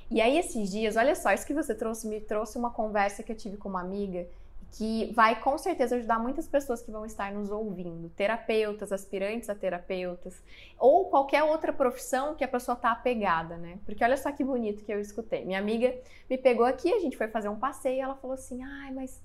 [0.10, 3.32] E aí, esses dias, olha só, isso que você trouxe me trouxe uma conversa que
[3.34, 4.26] eu tive com uma amiga
[4.72, 9.56] que vai com certeza ajudar muitas pessoas que vão estar nos ouvindo, terapeutas, aspirantes a
[9.56, 10.44] terapeutas,
[10.78, 13.80] ou qualquer outra profissão que a pessoa está apegada, né?
[13.86, 15.46] Porque olha só que bonito que eu escutei.
[15.46, 15.96] Minha amiga
[16.30, 19.22] me pegou aqui, a gente foi fazer um passeio ela falou assim: ai, mas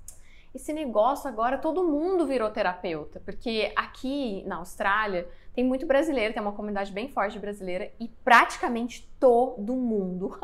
[0.54, 6.42] esse negócio agora todo mundo virou terapeuta, porque aqui na Austrália tem muito brasileiro, tem
[6.42, 10.38] uma comunidade bem forte brasileira e praticamente todo mundo,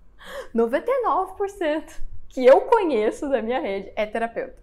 [0.54, 4.56] 99% que eu conheço da minha rede é terapeuta.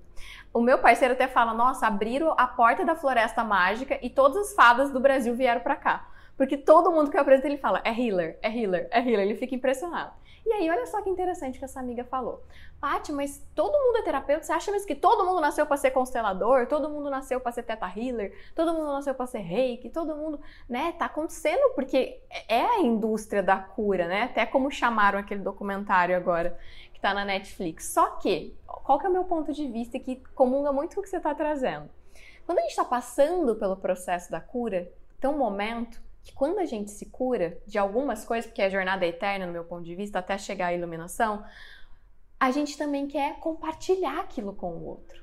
[0.54, 4.54] O meu parceiro até fala: nossa, abriram a porta da floresta mágica e todas as
[4.54, 6.10] fadas do Brasil vieram para cá.
[6.36, 9.22] Porque todo mundo que eu apresento ele fala: é healer, é healer, é healer.
[9.22, 10.12] Ele fica impressionado.
[10.46, 12.44] E aí, olha só que interessante que essa amiga falou.
[12.80, 14.44] Paty, mas todo mundo é terapeuta?
[14.44, 16.66] Você acha mesmo que todo mundo nasceu para ser constelador?
[16.66, 18.34] Todo mundo nasceu para ser teta healer?
[18.56, 19.90] Todo mundo nasceu para ser reiki?
[19.90, 20.94] Todo mundo, né?
[20.94, 24.24] Tá acontecendo porque é a indústria da cura, né?
[24.24, 26.58] Até como chamaram aquele documentário agora
[27.02, 27.86] está na Netflix.
[27.88, 31.04] Só que, qual que é o meu ponto de vista que comunga muito com o
[31.04, 31.90] que você está trazendo?
[32.46, 36.66] Quando a gente está passando pelo processo da cura, tem um momento que quando a
[36.66, 39.96] gente se cura de algumas coisas, porque a jornada é eterna no meu ponto de
[39.96, 41.44] vista, até chegar à iluminação,
[42.40, 45.22] a gente também quer compartilhar aquilo com o outro.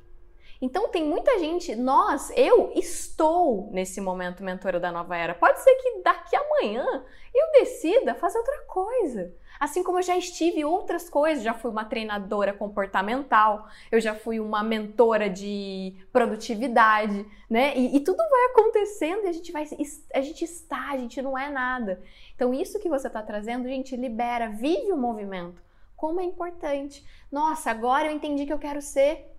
[0.61, 5.35] Então tem muita gente, nós, eu estou nesse momento mentora da nova era.
[5.35, 9.33] Pode ser que daqui amanhã eu decida fazer outra coisa.
[9.59, 14.39] Assim como eu já estive outras coisas, já fui uma treinadora comportamental, eu já fui
[14.39, 17.77] uma mentora de produtividade, né?
[17.77, 19.67] E, e, tudo vai acontecendo e a gente vai,
[20.15, 22.01] a gente está, a gente não é nada.
[22.35, 25.63] Então isso que você está trazendo, gente, libera, vive o movimento.
[25.97, 27.05] Como é importante.
[27.31, 29.35] Nossa, agora eu entendi que eu quero ser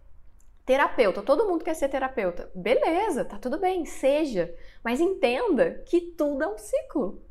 [0.66, 1.22] terapeuta.
[1.22, 2.52] Todo mundo quer ser terapeuta.
[2.54, 4.54] Beleza, tá tudo bem, seja.
[4.84, 7.22] Mas entenda que tudo é um ciclo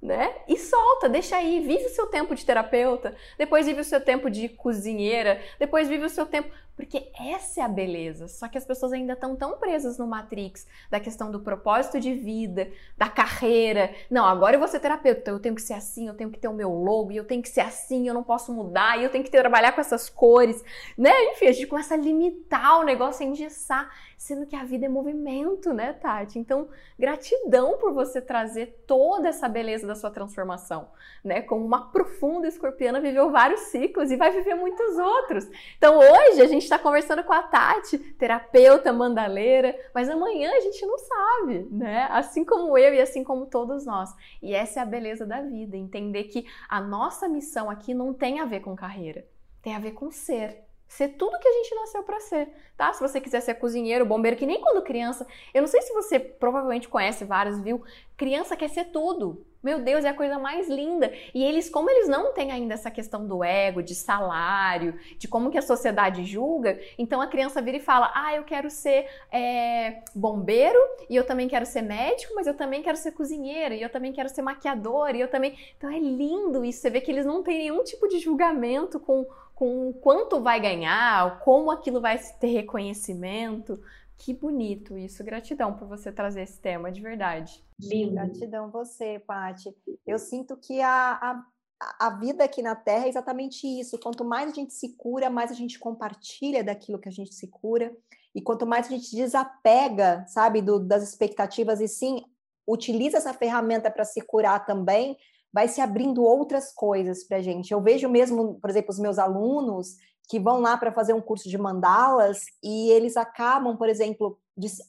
[0.00, 0.32] né?
[0.46, 4.30] E solta, deixa aí, vive o seu tempo de terapeuta, depois vive o seu tempo
[4.30, 6.50] de cozinheira, depois vive o seu tempo.
[6.78, 8.28] Porque essa é a beleza.
[8.28, 12.14] Só que as pessoas ainda estão tão presas no Matrix da questão do propósito de
[12.14, 13.92] vida, da carreira.
[14.08, 16.38] Não, agora eu vou ser terapeuta, então eu tenho que ser assim, eu tenho que
[16.38, 19.24] ter o meu logo, eu tenho que ser assim, eu não posso mudar, eu tenho
[19.24, 20.62] que trabalhar com essas cores,
[20.96, 21.10] né?
[21.32, 24.88] Enfim, a gente começa a limitar o negócio, a engessar, sendo que a vida é
[24.88, 26.38] movimento, né, Tati?
[26.38, 30.88] Então, gratidão por você trazer toda essa beleza da sua transformação,
[31.24, 31.42] né?
[31.42, 35.48] Como uma profunda escorpiana viveu vários ciclos e vai viver muitos outros.
[35.76, 40.84] Então, hoje a gente está conversando com a Tati, terapeuta mandaleira, mas amanhã a gente
[40.86, 42.06] não sabe, né?
[42.10, 44.14] Assim como eu e assim como todos nós.
[44.42, 48.40] E essa é a beleza da vida, entender que a nossa missão aqui não tem
[48.40, 49.26] a ver com carreira,
[49.62, 52.92] tem a ver com ser ser tudo que a gente nasceu para ser, tá?
[52.92, 56.18] Se você quiser ser cozinheiro, bombeiro, que nem quando criança, eu não sei se você
[56.18, 57.84] provavelmente conhece vários, viu?
[58.16, 59.46] Criança quer ser tudo.
[59.60, 61.12] Meu Deus, é a coisa mais linda.
[61.34, 65.50] E eles, como eles não têm ainda essa questão do ego, de salário, de como
[65.50, 70.02] que a sociedade julga, então a criança vira e fala: Ah, eu quero ser é,
[70.14, 70.78] bombeiro,
[71.10, 74.12] e eu também quero ser médico, mas eu também quero ser cozinheira, e eu também
[74.12, 75.58] quero ser maquiadora, e eu também.
[75.76, 76.80] Então é lindo isso.
[76.80, 79.26] Você vê que eles não têm nenhum tipo de julgamento com
[79.58, 83.82] com quanto vai ganhar, como aquilo vai ter reconhecimento.
[84.16, 85.24] Que bonito isso.
[85.24, 87.60] Gratidão por você trazer esse tema, de verdade.
[87.76, 88.12] Lindo.
[88.12, 89.74] Gratidão você, Paty.
[90.06, 91.42] Eu sinto que a,
[91.80, 93.98] a, a vida aqui na Terra é exatamente isso.
[93.98, 97.48] Quanto mais a gente se cura, mais a gente compartilha daquilo que a gente se
[97.48, 97.92] cura.
[98.32, 102.22] E quanto mais a gente desapega, sabe, do, das expectativas e sim
[102.64, 105.16] utiliza essa ferramenta para se curar também,
[105.52, 107.72] vai se abrindo outras coisas para a gente.
[107.72, 109.96] Eu vejo mesmo, por exemplo, os meus alunos
[110.28, 114.38] que vão lá para fazer um curso de mandalas e eles acabam, por exemplo,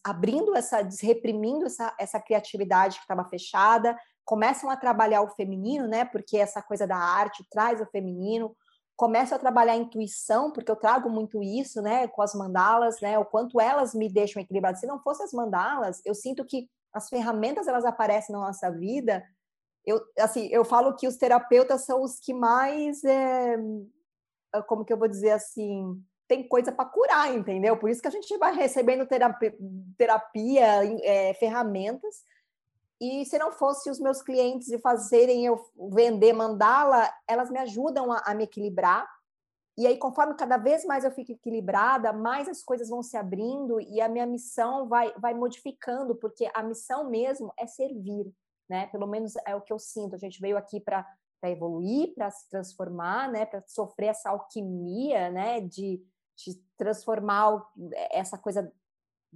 [0.04, 6.04] abrindo essa, desreprimindo essa, essa criatividade que estava fechada, começam a trabalhar o feminino, né?
[6.04, 8.56] Porque essa coisa da arte traz o feminino,
[9.00, 13.18] começam a trabalhar a intuição, porque eu trago muito isso, né, com as mandalas, né,
[13.18, 14.78] o quanto elas me deixam equilibrada.
[14.78, 19.24] Se não fossem as mandalas, eu sinto que as ferramentas elas aparecem na nossa vida.
[19.90, 23.58] Eu, assim, eu falo que os terapeutas são os que mais é,
[24.54, 27.76] ah, como que eu vou dizer assim, tem coisa para curar, entendeu?
[27.76, 29.58] Por isso que a gente vai recebendo terapia,
[29.98, 30.66] terapia
[31.04, 32.24] é, ferramentas.
[33.02, 35.60] E se não fosse os meus clientes e fazerem eu
[35.92, 39.10] vender mandala, elas me ajudam a, a me equilibrar.
[39.76, 43.82] E aí, conforme cada vez mais eu fico equilibrada, mais as coisas vão se abrindo
[43.82, 48.32] e a minha missão vai, vai modificando, porque a missão mesmo é servir,
[48.70, 48.88] né?
[48.88, 50.16] Pelo menos é o que eu sinto.
[50.16, 51.06] A gente veio aqui para
[51.44, 56.04] evoluir, para se transformar, né, para sofrer essa alquimia, né, de,
[56.36, 57.66] de transformar
[58.12, 58.72] essa coisa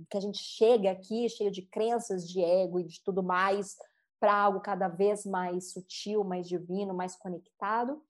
[0.10, 3.78] que a gente chega aqui cheio de crenças, de ego e de tudo mais
[4.20, 8.02] para algo cada vez mais sutil, mais divino, mais conectado.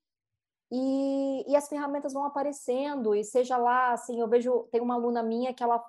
[0.72, 5.22] E, e, as ferramentas vão aparecendo, e seja lá, assim, eu vejo, tem uma aluna
[5.22, 5.84] minha que ela,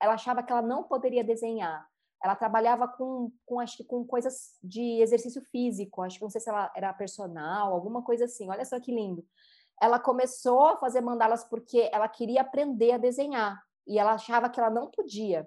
[0.00, 1.88] ela achava que ela não poderia desenhar,
[2.22, 6.40] ela trabalhava com, com acho que com coisas de exercício físico, acho que não sei
[6.40, 8.48] se ela era personal, alguma coisa assim.
[8.48, 9.24] Olha só que lindo.
[9.80, 14.58] Ela começou a fazer mandalas porque ela queria aprender a desenhar e ela achava que
[14.58, 15.46] ela não podia.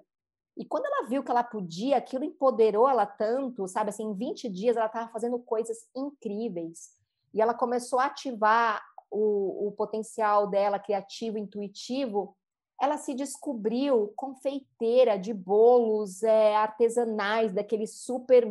[0.56, 3.90] E quando ela viu que ela podia, aquilo empoderou ela tanto, sabe?
[3.90, 6.90] Assim, em 20 dias ela estava fazendo coisas incríveis.
[7.32, 12.36] E ela começou a ativar o, o potencial dela criativo, intuitivo,
[12.80, 18.48] ela se descobriu confeiteira de bolos é, artesanais, daqueles super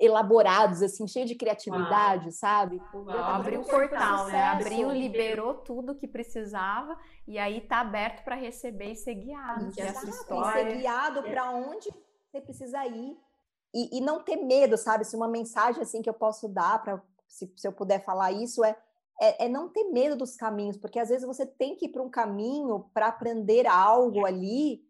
[0.00, 2.32] elaborados, assim, cheio de criatividade, Uau.
[2.32, 2.80] sabe?
[3.22, 4.42] abriu o portal, né?
[4.44, 9.70] Abriu, liberou tudo que precisava e aí tá aberto para receber e ser guiado.
[9.72, 10.62] Que essa história.
[10.62, 11.90] E ser guiado para onde
[12.30, 13.14] você precisa ir
[13.74, 15.04] e, e, não ter medo, sabe?
[15.04, 18.64] Se uma mensagem assim que eu posso dar para se, se eu puder falar isso
[18.64, 18.76] é
[19.20, 22.02] é, é, não ter medo dos caminhos, porque às vezes você tem que ir para
[22.02, 24.82] um caminho para aprender algo ali,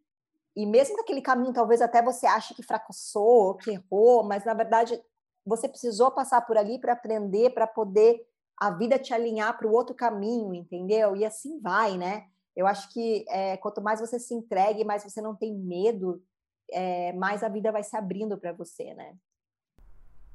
[0.56, 4.54] e mesmo que aquele caminho talvez até você ache que fracassou, que errou, mas na
[4.54, 5.00] verdade
[5.44, 9.72] você precisou passar por ali para aprender, para poder a vida te alinhar para o
[9.72, 11.16] outro caminho, entendeu?
[11.16, 12.26] E assim vai, né?
[12.54, 16.22] Eu acho que é, quanto mais você se entregue, mais você não tem medo,
[16.70, 19.16] é, mais a vida vai se abrindo para você, né?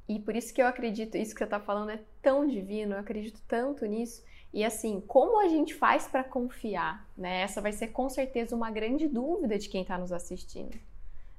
[0.10, 3.00] E por isso que eu acredito, isso que você está falando é tão divino, eu
[3.00, 4.24] acredito tanto nisso.
[4.52, 7.08] E assim, como a gente faz para confiar?
[7.16, 7.42] Né?
[7.42, 10.76] Essa vai ser com certeza uma grande dúvida de quem está nos assistindo.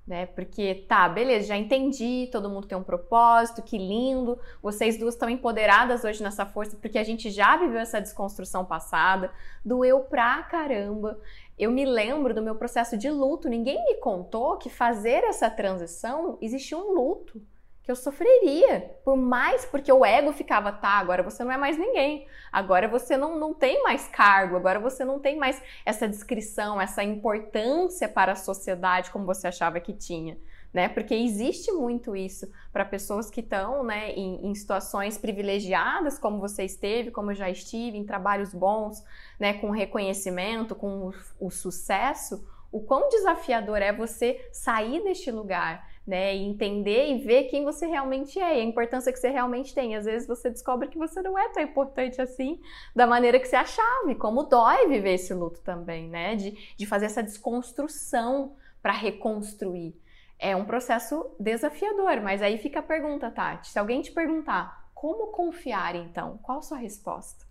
[0.07, 0.27] Né?
[0.27, 4.39] Porque tá, beleza, já entendi, todo mundo tem um propósito, que lindo.
[4.63, 9.33] Vocês duas estão empoderadas hoje nessa força, porque a gente já viveu essa desconstrução passada,
[9.65, 11.21] doeu pra caramba.
[11.59, 16.39] Eu me lembro do meu processo de luto, ninguém me contou que fazer essa transição
[16.41, 17.43] existia um luto
[17.83, 18.95] que eu sofreria.
[19.05, 22.27] Por mais, porque o ego ficava, tá, agora você não é mais ninguém.
[22.53, 27.03] Agora você não, não tem mais cargo, agora você não tem mais essa descrição, essa
[27.03, 30.37] importância para a sociedade como você achava que tinha.
[30.73, 30.89] Né?
[30.89, 36.63] Porque existe muito isso para pessoas que estão né, em, em, situações privilegiadas, como você
[36.63, 39.03] esteve, como eu já estive, em trabalhos bons,
[39.39, 42.47] né, com reconhecimento, com o, o sucesso.
[42.71, 46.37] O quão desafiador é você sair deste lugar né?
[46.37, 49.95] E entender e ver quem você realmente é e a importância que você realmente tem.
[49.95, 52.61] Às vezes você descobre que você não é tão importante assim
[52.95, 56.35] da maneira que você achava, e como dói viver esse luto também, né?
[56.35, 59.95] De, de fazer essa desconstrução para reconstruir.
[60.37, 63.71] É um processo desafiador, mas aí fica a pergunta, Tati.
[63.71, 67.47] Se alguém te perguntar como confiar, então, qual a sua resposta?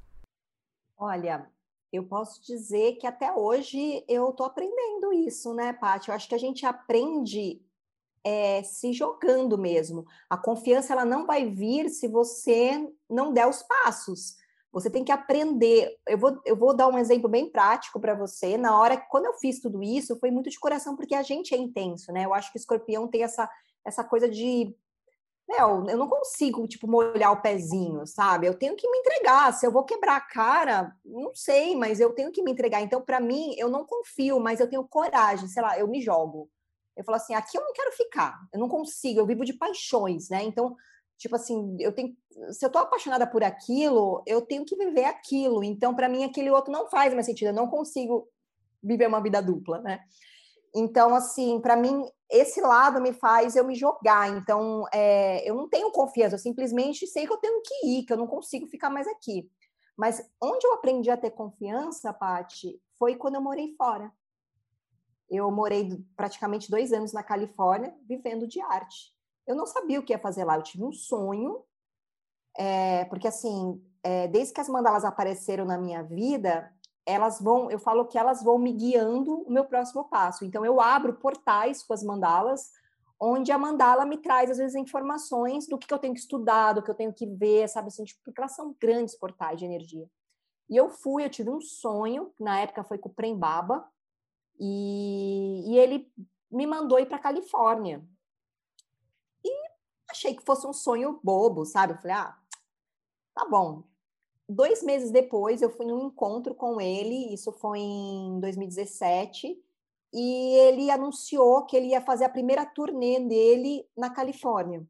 [0.97, 1.49] Olha,
[1.93, 6.09] eu posso dizer que até hoje eu estou aprendendo isso, né, Paty?
[6.09, 7.61] Eu acho que a gente aprende
[8.23, 10.05] é, se jogando mesmo.
[10.29, 14.37] A confiança ela não vai vir se você não der os passos.
[14.71, 15.97] Você tem que aprender.
[16.07, 18.57] Eu vou, eu vou dar um exemplo bem prático para você.
[18.57, 21.57] Na hora quando eu fiz tudo isso, foi muito de coração, porque a gente é
[21.57, 22.25] intenso, né?
[22.25, 23.49] Eu acho que o escorpião tem essa,
[23.83, 24.75] essa coisa de
[25.49, 28.45] meu, eu não consigo, tipo, molhar o pezinho, sabe?
[28.45, 29.51] Eu tenho que me entregar.
[29.51, 32.81] Se eu vou quebrar a cara, não sei, mas eu tenho que me entregar.
[32.81, 36.47] Então, para mim, eu não confio, mas eu tenho coragem, sei lá, eu me jogo.
[36.99, 40.27] Eu falo assim, aqui eu não quero ficar, eu não consigo, eu vivo de paixões,
[40.27, 40.43] né?
[40.43, 40.75] Então,
[41.17, 42.13] tipo assim, eu tenho,
[42.51, 45.63] se eu tô apaixonada por aquilo, eu tenho que viver aquilo.
[45.63, 48.27] Então, para mim, aquele outro não faz mais sentido, eu não consigo
[48.83, 50.01] viver uma vida dupla, né?
[50.75, 54.29] Então, assim, para mim, esse lado me faz eu me jogar.
[54.37, 58.11] Então, é, eu não tenho confiança, eu simplesmente sei que eu tenho que ir, que
[58.11, 59.49] eu não consigo ficar mais aqui.
[59.97, 64.11] Mas onde eu aprendi a ter confiança, Paty, foi quando eu morei fora.
[65.29, 69.13] Eu morei praticamente dois anos na Califórnia, vivendo de arte.
[69.45, 71.63] Eu não sabia o que ia fazer lá, eu tive um sonho,
[72.57, 76.73] é, porque assim, é, desde que as mandalas apareceram na minha vida,
[77.05, 80.45] elas vão, eu falo que elas vão me guiando o meu próximo passo.
[80.45, 82.71] Então eu abro portais com as mandalas,
[83.19, 86.83] onde a mandala me traz às vezes informações do que eu tenho que estudar, do
[86.83, 90.07] que eu tenho que ver, sabe assim, tipo, porque elas são grandes portais de energia.
[90.69, 93.85] E eu fui, eu tive um sonho, na época foi com o Prembaba,
[94.59, 96.11] e, e ele
[96.51, 98.03] me mandou ir para Califórnia.
[99.43, 99.49] E
[100.09, 101.93] achei que fosse um sonho bobo, sabe?
[101.93, 102.37] Eu falei, ah,
[103.33, 103.83] tá bom,
[104.47, 109.63] dois meses depois, eu fui num encontro com ele, isso foi em 2017,
[110.11, 114.85] e ele anunciou que ele ia fazer a primeira turnê dele na Califórnia.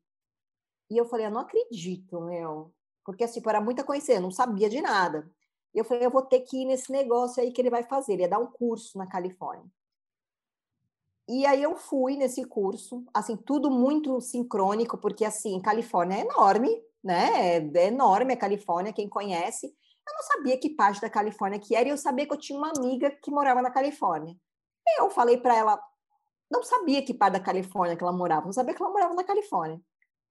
[0.90, 2.74] E eu falei, eu não acredito, meu.
[3.06, 5.30] Porque, assim, era muita coincidência, não sabia de nada.
[5.74, 8.14] Eu falei, eu vou ter que ir nesse negócio aí que ele vai fazer.
[8.14, 9.66] Ele ia dar um curso na Califórnia.
[11.28, 16.84] E aí eu fui nesse curso, assim, tudo muito sincrônico, porque, assim, Califórnia é enorme,
[17.04, 17.58] né?
[17.58, 19.68] É enorme a Califórnia, quem conhece.
[19.68, 22.58] Eu não sabia que parte da Califórnia que era, e eu sabia que eu tinha
[22.58, 24.36] uma amiga que morava na Califórnia.
[24.98, 25.80] Eu falei para ela,
[26.50, 29.24] não sabia que parte da Califórnia que ela morava, não sabia que ela morava na
[29.24, 29.80] Califórnia.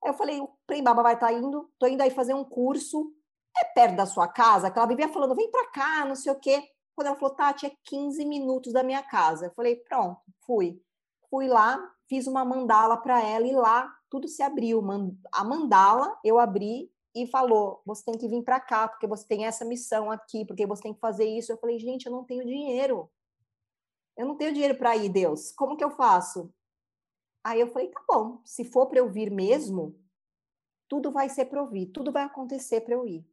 [0.03, 3.13] Aí eu falei, o Prembaba vai estar tá indo, tô indo aí fazer um curso,
[3.57, 4.71] é perto da sua casa?
[4.71, 6.63] Que ela vivia falando, vem para cá, não sei o quê.
[6.95, 9.47] Quando ela falou, Tati, é 15 minutos da minha casa.
[9.47, 10.83] Eu falei, pronto, fui.
[11.31, 11.79] Fui lá,
[12.09, 14.83] fiz uma mandala para ela e lá tudo se abriu.
[15.33, 19.47] A mandala eu abri e falou: você tem que vir para cá, porque você tem
[19.47, 21.53] essa missão aqui, porque você tem que fazer isso.
[21.53, 23.11] Eu falei: gente, eu não tenho dinheiro.
[24.17, 25.53] Eu não tenho dinheiro para ir, Deus.
[25.53, 26.53] Como que eu faço?
[27.45, 29.99] Aí eu falei: tá bom, se for para eu vir mesmo,
[30.89, 33.27] tudo vai ser provido, tudo vai acontecer para eu ir.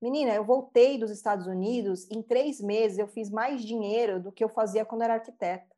[0.00, 4.42] Menina, eu voltei dos Estados Unidos, em três meses eu fiz mais dinheiro do que
[4.42, 5.70] eu fazia quando era arquiteta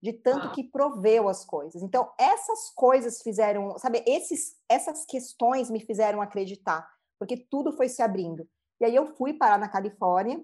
[0.00, 0.50] de tanto ah.
[0.52, 1.82] que proveu as coisas.
[1.82, 6.88] Então, essas coisas fizeram, sabe, esses, essas questões me fizeram acreditar,
[7.18, 8.48] porque tudo foi se abrindo.
[8.80, 10.42] E aí eu fui parar na Califórnia,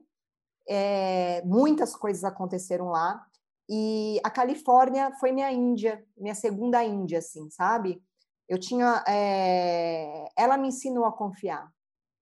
[0.68, 3.24] é, muitas coisas aconteceram lá,
[3.68, 8.02] e a Califórnia foi minha Índia, minha segunda Índia, assim, sabe?
[8.48, 11.72] Eu tinha, é, ela me ensinou a confiar,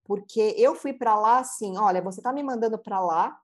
[0.03, 3.39] porque eu fui para lá assim, olha, você está me mandando para lá,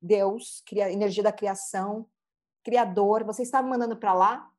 [0.00, 2.06] Deus, energia da criação,
[2.62, 4.50] criador, você está me mandando para lá,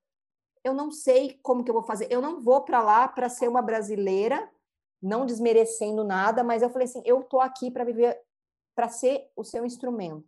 [0.64, 2.08] eu não sei como que eu vou fazer.
[2.10, 4.50] Eu não vou para lá para ser uma brasileira,
[5.02, 8.18] não desmerecendo nada, mas eu falei assim, eu tô aqui para viver,
[8.74, 10.26] para ser o seu instrumento.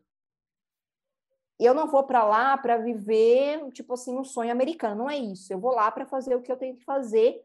[1.57, 5.53] Eu não vou para lá para viver, tipo assim, um sonho americano, não é isso.
[5.53, 7.41] Eu vou lá para fazer o que eu tenho que fazer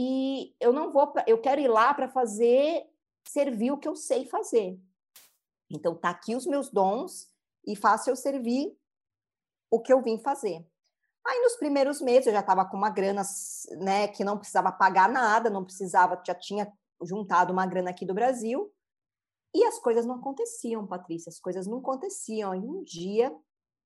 [0.00, 2.88] e eu não vou, pra, eu quero ir lá para fazer,
[3.26, 4.80] servir o que eu sei fazer.
[5.68, 7.28] Então tá aqui os meus dons
[7.66, 8.78] e faça eu servir
[9.68, 10.64] o que eu vim fazer.
[11.26, 13.22] Aí nos primeiros meses eu já estava com uma grana,
[13.72, 16.72] né, que não precisava pagar nada, não precisava, já tinha
[17.02, 18.72] juntado uma grana aqui do Brasil.
[19.52, 22.54] E as coisas não aconteciam, Patrícia, as coisas não aconteciam.
[22.54, 23.36] E um dia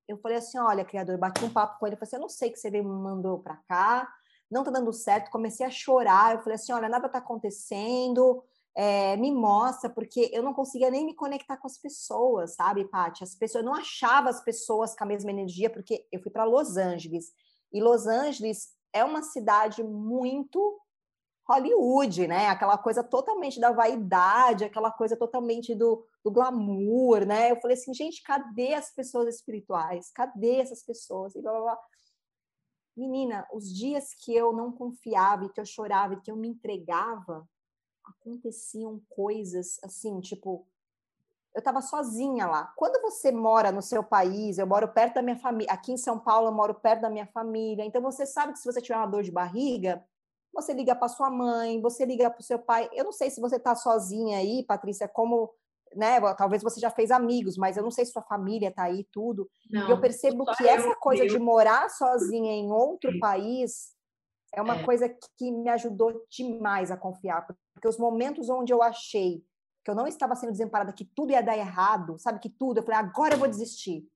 [0.07, 2.51] eu falei assim: olha, criador, bati um papo com ele, falei assim: eu não sei
[2.51, 4.13] que você me mandou para cá,
[4.53, 5.31] não tá dando certo.
[5.31, 6.35] Comecei a chorar.
[6.35, 8.43] Eu falei assim: olha, nada tá acontecendo,
[8.75, 13.23] é, me mostra, porque eu não conseguia nem me conectar com as pessoas, sabe, Paty?
[13.23, 16.45] As pessoas, eu não achava as pessoas com a mesma energia, porque eu fui para
[16.45, 17.33] Los Angeles,
[17.73, 20.81] e Los Angeles é uma cidade muito
[21.49, 22.49] Hollywood, né?
[22.49, 27.51] Aquela coisa totalmente da vaidade, aquela coisa totalmente do, do glamour, né?
[27.51, 30.11] Eu falei assim, gente, cadê as pessoas espirituais?
[30.13, 31.35] Cadê essas pessoas?
[31.35, 31.79] E blá, blá, blá.
[32.97, 37.49] Menina, os dias que eu não confiava, que eu chorava, e que eu me entregava,
[38.05, 40.67] aconteciam coisas assim, tipo,
[41.55, 42.73] eu estava sozinha lá.
[42.77, 46.19] Quando você mora no seu país, eu moro perto da minha família, aqui em São
[46.19, 49.07] Paulo eu moro perto da minha família, então você sabe que se você tiver uma
[49.07, 50.05] dor de barriga,
[50.53, 52.89] você liga para sua mãe, você liga para o seu pai.
[52.93, 55.55] Eu não sei se você está sozinha aí, Patrícia, como,
[55.95, 56.21] né?
[56.35, 59.49] Talvez você já fez amigos, mas eu não sei se sua família está aí tudo.
[59.71, 63.93] Não, e eu percebo que essa coisa de morar sozinha em outro país
[64.55, 64.85] é uma é.
[64.85, 69.43] coisa que me ajudou demais a confiar, porque os momentos onde eu achei
[69.85, 72.83] que eu não estava sendo desamparada, que tudo ia dar errado, sabe que tudo, eu
[72.85, 74.07] falei, agora eu vou desistir.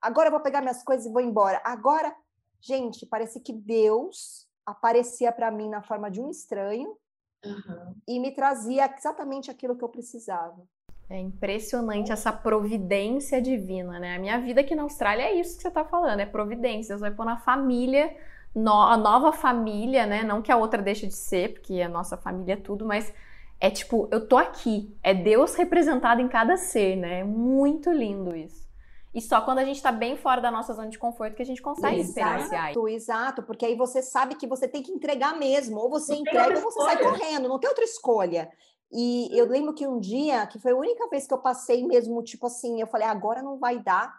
[0.00, 1.60] Agora eu vou pegar minhas coisas e vou embora.
[1.64, 2.14] Agora,
[2.60, 6.96] gente, parece que Deus aparecia para mim na forma de um estranho
[7.44, 7.94] uhum.
[8.06, 10.68] e me trazia exatamente aquilo que eu precisava.
[11.08, 14.16] É impressionante essa providência divina, né?
[14.16, 16.94] A minha vida aqui na Austrália é isso que você está falando, é providência.
[16.94, 18.14] Deus vai pôr na família,
[18.52, 20.24] no, a nova família, né?
[20.24, 23.12] Não que a outra deixe de ser, porque a nossa família é tudo, mas
[23.60, 24.96] é tipo, eu tô aqui.
[25.00, 27.20] É Deus representado em cada ser, né?
[27.20, 28.66] É muito lindo isso.
[29.14, 31.46] E só quando a gente está bem fora da nossa zona de conforto que a
[31.46, 32.88] gente consegue exato, experienciar isso.
[32.88, 35.78] Exato, porque aí você sabe que você tem que entregar mesmo.
[35.78, 38.50] Ou você não entrega ou você sai correndo, não tem outra escolha.
[38.92, 42.22] E eu lembro que um dia, que foi a única vez que eu passei mesmo,
[42.22, 44.14] tipo assim, eu falei, agora não vai dar.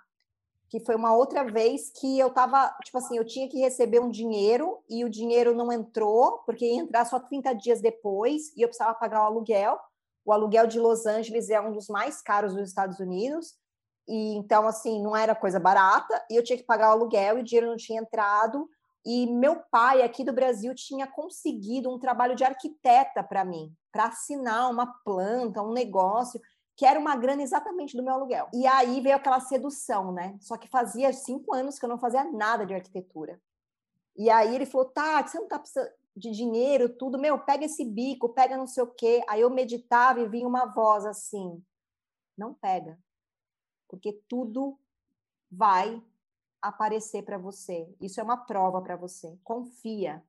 [0.69, 4.09] Que foi uma outra vez que eu tava, tipo assim, eu tinha que receber um
[4.09, 8.67] dinheiro e o dinheiro não entrou, porque ia entrar só 30 dias depois e eu
[8.67, 9.79] precisava pagar o aluguel.
[10.25, 13.55] O aluguel de Los Angeles é um dos mais caros dos Estados Unidos.
[14.07, 17.41] E então, assim, não era coisa barata, e eu tinha que pagar o aluguel e
[17.41, 18.69] o dinheiro não tinha entrado.
[19.05, 24.09] E meu pai, aqui do Brasil, tinha conseguido um trabalho de arquiteta para mim, para
[24.09, 26.39] assinar uma planta, um negócio,
[26.75, 28.47] que era uma grana exatamente do meu aluguel.
[28.53, 30.37] E aí veio aquela sedução, né?
[30.39, 33.41] Só que fazia cinco anos que eu não fazia nada de arquitetura.
[34.15, 37.83] E aí ele falou: tá, você não tá precisando de dinheiro, tudo, meu, pega esse
[37.83, 39.23] bico, pega não sei o quê.
[39.27, 41.59] Aí eu meditava e vinha uma voz assim:
[42.37, 42.99] não pega,
[43.87, 44.79] porque tudo
[45.49, 46.03] vai
[46.61, 47.91] aparecer para você.
[47.99, 49.35] Isso é uma prova para você.
[49.43, 50.23] Confia.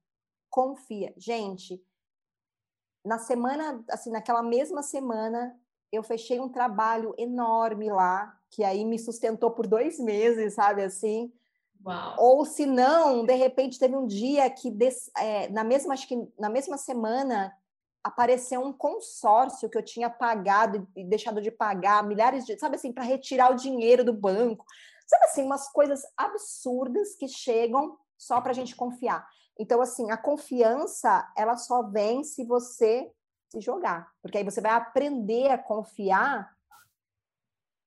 [0.48, 1.12] Confia.
[1.18, 1.84] Gente,
[3.08, 5.58] na semana, assim, naquela mesma semana,
[5.90, 11.32] eu fechei um trabalho enorme lá, que aí me sustentou por dois meses, sabe assim?
[11.84, 12.16] Uau.
[12.18, 16.16] Ou se não, de repente teve um dia que des, é, na mesma acho que
[16.38, 17.56] na mesma semana
[18.04, 22.92] apareceu um consórcio que eu tinha pagado e deixado de pagar milhares de, sabe assim,
[22.92, 24.66] para retirar o dinheiro do banco.
[25.06, 29.26] Sabe assim, umas coisas absurdas que chegam só para a gente confiar.
[29.58, 33.10] Então, assim, a confiança, ela só vem se você
[33.48, 34.12] se jogar.
[34.22, 36.56] Porque aí você vai aprender a confiar,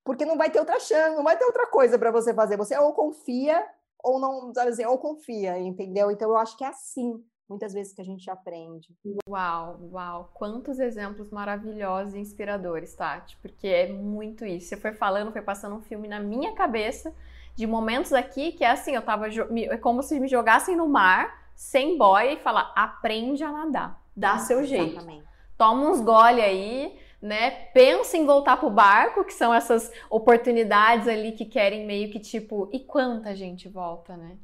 [0.04, 2.56] porque não vai ter outra chance, não vai ter outra coisa para você fazer.
[2.56, 3.66] Você ou confia
[4.02, 6.10] ou não, sabe assim, ou confia, entendeu?
[6.10, 8.88] Então, eu acho que é assim muitas vezes que a gente aprende.
[9.28, 14.68] Uau, uau, quantos exemplos maravilhosos e inspiradores, Tati, porque é muito isso.
[14.68, 17.14] Você foi falando, foi passando um filme na minha cabeça
[17.54, 21.41] de momentos aqui que é assim, eu tava é como se me jogassem no mar
[21.54, 24.92] sem boia e falar: "Aprende a nadar, dá seu jeito".
[24.92, 25.24] Exatamente.
[25.56, 27.50] Toma uns gole aí, né?
[27.72, 32.68] Pensa em voltar pro barco, que são essas oportunidades ali que querem meio que tipo,
[32.72, 34.36] e quanta gente volta, né?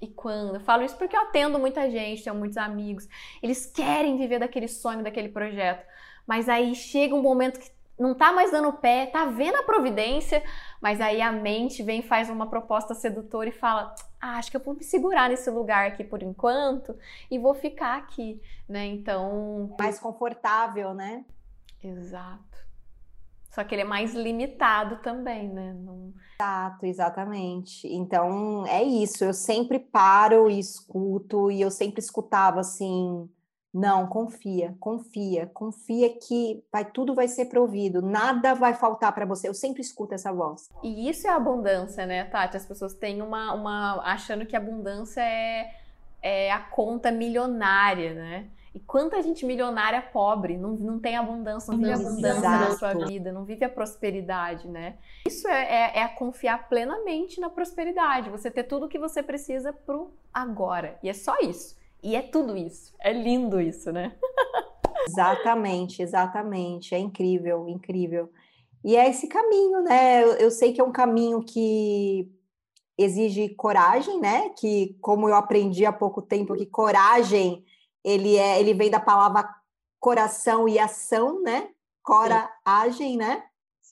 [0.00, 0.54] e quando.
[0.54, 3.06] Eu falo isso porque eu atendo muita gente, tenho muitos amigos.
[3.42, 5.84] Eles querem viver daquele sonho, daquele projeto.
[6.26, 10.42] Mas aí chega um momento que não tá mais dando pé, tá vendo a providência,
[10.80, 14.62] mas aí a mente vem faz uma proposta sedutora e fala: ah, acho que eu
[14.62, 16.96] vou me segurar nesse lugar aqui por enquanto
[17.30, 18.86] e vou ficar aqui, né?
[18.86, 19.74] Então.
[19.78, 21.24] Mais confortável, né?
[21.82, 22.50] Exato.
[23.50, 25.74] Só que ele é mais limitado também, né?
[25.74, 26.14] Não...
[26.40, 27.86] Exato, exatamente.
[27.88, 29.24] Então é isso.
[29.24, 33.28] Eu sempre paro e escuto, e eu sempre escutava assim:
[33.72, 39.48] não, confia, confia, confia que vai tudo vai ser provido, nada vai faltar para você.
[39.48, 40.68] Eu sempre escuto essa voz.
[40.82, 42.56] E isso é abundância, né, Tati?
[42.56, 45.72] As pessoas têm uma, uma achando que abundância é,
[46.20, 48.48] é a conta milionária, né?
[48.74, 53.32] E quanta gente milionária pobre, não, não tem abundância, não vive abundância na sua vida,
[53.32, 54.96] não vive a prosperidade, né?
[55.26, 59.72] Isso é, é, é, confiar plenamente na prosperidade, você ter tudo o que você precisa
[59.72, 60.98] pro agora.
[61.02, 61.79] E é só isso.
[62.02, 62.94] E é tudo isso.
[63.00, 64.16] É lindo isso, né?
[65.08, 66.94] exatamente, exatamente.
[66.94, 68.30] É incrível, incrível.
[68.82, 70.22] E é esse caminho, né?
[70.22, 72.30] Eu, eu sei que é um caminho que
[72.96, 74.50] exige coragem, né?
[74.50, 77.64] Que, como eu aprendi há pouco tempo, que coragem
[78.02, 79.48] ele é, ele vem da palavra
[79.98, 81.68] coração e ação, né?
[82.02, 83.44] Coragem, né?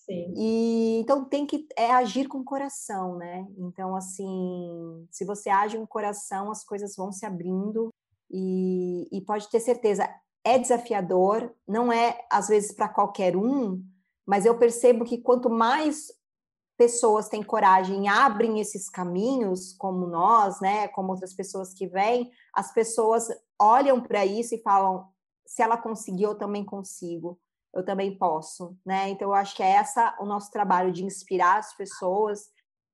[0.09, 0.33] Sim.
[0.35, 3.47] E então tem que é agir com o coração, né?
[3.59, 7.91] Então assim, se você age com o coração, as coisas vão se abrindo
[8.31, 10.09] e, e pode ter certeza
[10.43, 13.85] é desafiador, não é às vezes para qualquer um,
[14.27, 16.07] mas eu percebo que quanto mais
[16.79, 22.73] pessoas têm coragem, abrem esses caminhos, como nós, né, como outras pessoas que vêm, as
[22.73, 23.29] pessoas
[23.61, 25.07] olham para isso e falam:
[25.45, 27.39] se ela conseguiu, eu também consigo,
[27.75, 29.09] eu também posso, né?
[29.11, 32.51] Então, eu acho que é essa o nosso trabalho de inspirar as pessoas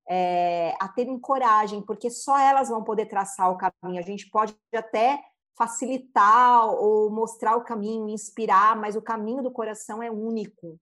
[0.08, 3.98] é, a terem coragem, porque só elas vão poder traçar o caminho.
[3.98, 5.22] A gente pode até
[5.56, 10.78] facilitar ou mostrar o caminho, inspirar, mas o caminho do coração é único.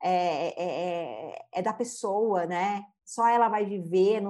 [0.00, 2.84] É, é, é, é da pessoa, né?
[3.04, 4.22] Só ela vai viver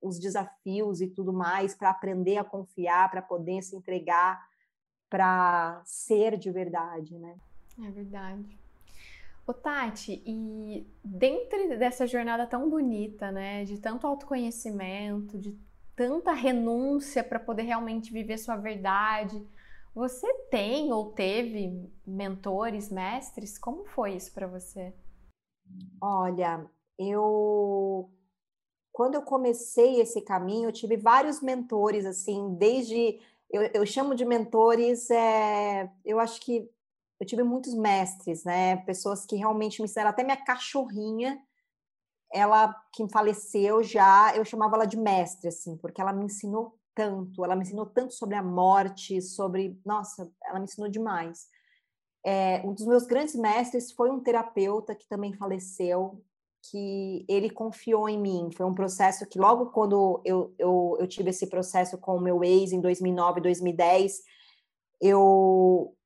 [0.00, 4.40] os desafios e tudo mais para aprender a confiar, para poder se entregar,
[5.08, 7.36] para ser de verdade, né?
[7.78, 8.58] É verdade.
[9.46, 15.58] Ô Tati, e dentro dessa jornada tão bonita, né, de tanto autoconhecimento, de
[15.96, 19.44] tanta renúncia para poder realmente viver sua verdade,
[19.94, 23.58] você tem ou teve mentores, mestres?
[23.58, 24.94] Como foi isso para você?
[26.00, 26.64] Olha,
[26.98, 28.10] eu
[28.92, 33.18] quando eu comecei esse caminho, eu tive vários mentores, assim, desde
[33.50, 36.70] eu, eu chamo de mentores, é, eu acho que
[37.22, 38.78] eu tive muitos mestres, né?
[38.78, 41.40] Pessoas que realmente me ensinaram, até minha cachorrinha,
[42.32, 47.44] ela que faleceu já, eu chamava ela de mestre, assim, porque ela me ensinou tanto,
[47.44, 51.46] ela me ensinou tanto sobre a morte, sobre, nossa, ela me ensinou demais.
[52.26, 56.20] É, um dos meus grandes mestres foi um terapeuta que também faleceu,
[56.72, 58.50] que ele confiou em mim.
[58.52, 62.42] Foi um processo que logo quando eu, eu, eu tive esse processo com o meu
[62.42, 64.22] ex em 2009, 2010,
[65.00, 65.96] eu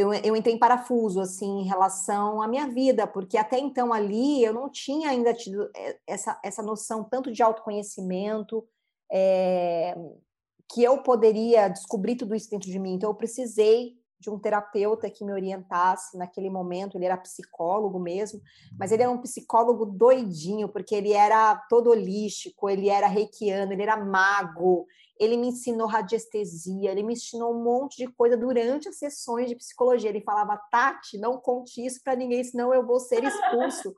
[0.00, 4.42] eu, eu entrei em parafuso, assim, em relação à minha vida, porque até então ali
[4.42, 8.66] eu não tinha ainda tido eh, essa, essa noção tanto de autoconhecimento,
[9.12, 9.96] é,
[10.72, 12.94] que eu poderia descobrir tudo isso dentro de mim.
[12.94, 16.96] Então, eu precisei de um terapeuta que me orientasse naquele momento.
[16.96, 18.40] Ele era psicólogo mesmo,
[18.78, 23.82] mas ele era um psicólogo doidinho, porque ele era todo holístico, ele era reikiano, ele
[23.82, 24.86] era mago,
[25.20, 29.54] ele me ensinou radiestesia, ele me ensinou um monte de coisa durante as sessões de
[29.54, 30.08] psicologia.
[30.08, 33.94] Ele falava, Tati, não conte isso para ninguém, senão eu vou ser expulso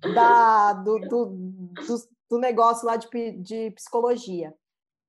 [0.14, 4.54] da, do, do, do, do negócio lá de, de psicologia.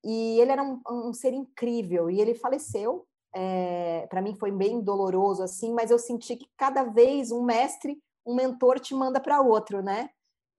[0.04, 3.06] E ele era um, um ser incrível, e ele faleceu.
[3.36, 8.02] É, para mim foi bem doloroso assim, mas eu senti que cada vez um mestre,
[8.26, 10.10] um mentor te manda para outro, né?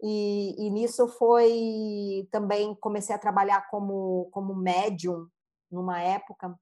[0.02, 5.26] E, e, nisso foi também comecei a trabalhar como, como médium
[5.70, 6.58] numa época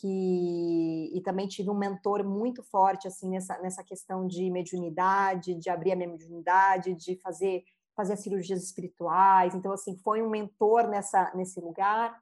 [0.00, 5.70] que e também tive um mentor muito forte assim nessa, nessa questão de mediunidade, de
[5.70, 7.64] abrir a minha mediunidade, de fazer
[7.96, 9.54] fazer cirurgias espirituais.
[9.54, 12.16] Então assim, foi um mentor nessa nesse lugar.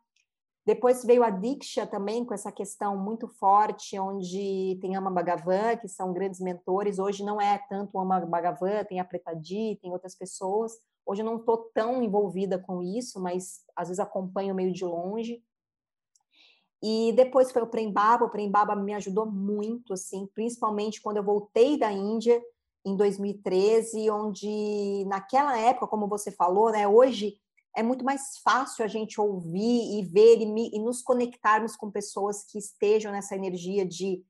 [0.66, 5.86] Depois veio a Diksha também, com essa questão muito forte, onde tem Ama Bhagavan, que
[5.86, 6.98] são grandes mentores.
[6.98, 10.72] Hoje não é tanto Ama Bhagavan, tem a Pretadi, tem outras pessoas.
[11.06, 15.40] Hoje eu não estou tão envolvida com isso, mas às vezes acompanho meio de longe.
[16.82, 21.78] E depois foi o Prembaba, o Prembaba me ajudou muito, assim, principalmente quando eu voltei
[21.78, 22.42] da Índia
[22.84, 27.38] em 2013, onde naquela época, como você falou, né, hoje
[27.76, 32.42] é muito mais fácil a gente ouvir e ver e, e nos conectarmos com pessoas
[32.42, 34.24] que estejam nessa energia de,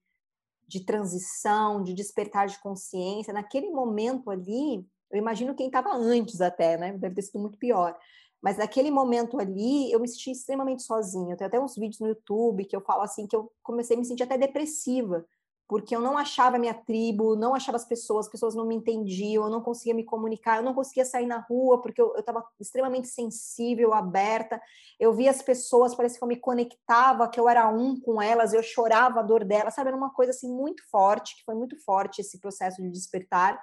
[0.67, 3.33] de transição, de despertar de consciência.
[3.33, 6.93] Naquele momento ali, eu imagino quem estava antes até, né?
[6.99, 7.97] Deve ter sido muito pior.
[8.43, 11.37] Mas naquele momento ali, eu me senti extremamente sozinha.
[11.37, 14.05] Tenho até uns vídeos no YouTube que eu falo assim que eu comecei a me
[14.05, 15.25] sentir até depressiva,
[15.69, 19.45] porque eu não achava minha tribo, não achava as pessoas, as pessoas não me entendiam,
[19.45, 23.09] eu não conseguia me comunicar, eu não conseguia sair na rua, porque eu estava extremamente
[23.09, 24.63] sensível, aberta.
[24.99, 28.53] Eu via as pessoas, parece que eu me conectava, que eu era um com elas,
[28.53, 29.89] eu chorava a dor delas, sabe?
[29.89, 33.61] Era uma coisa assim muito forte, que foi muito forte esse processo de despertar.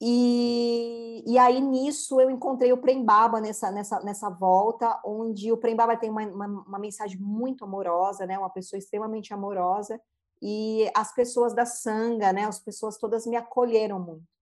[0.00, 5.96] E, e aí nisso eu encontrei o Prembaba nessa, nessa, nessa volta, onde o Prembaba
[5.96, 8.36] tem uma, uma, uma mensagem muito amorosa, né?
[8.36, 10.00] Uma pessoa extremamente amorosa
[10.40, 14.38] e as pessoas da sanga, né, as pessoas todas me acolheram muito.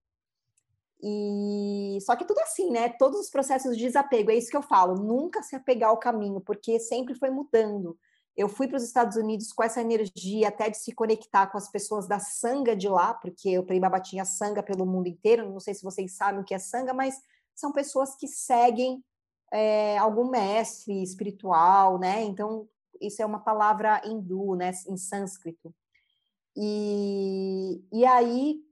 [1.02, 2.88] E só que tudo assim, né?
[2.88, 6.40] Todos os processos de desapego, é isso que eu falo, nunca se apegar ao caminho,
[6.40, 7.98] porque sempre foi mudando.
[8.36, 11.70] Eu fui para os Estados Unidos com essa energia até de se conectar com as
[11.70, 15.50] pessoas da sanga de lá, porque o Prembaba tinha sanga pelo mundo inteiro.
[15.50, 17.14] Não sei se vocês sabem o que é sanga, mas
[17.54, 19.02] são pessoas que seguem
[19.50, 22.22] é, algum mestre espiritual, né?
[22.24, 22.68] Então,
[23.00, 24.70] isso é uma palavra hindu, né?
[24.86, 25.74] Em sânscrito.
[26.56, 28.64] E, e aí,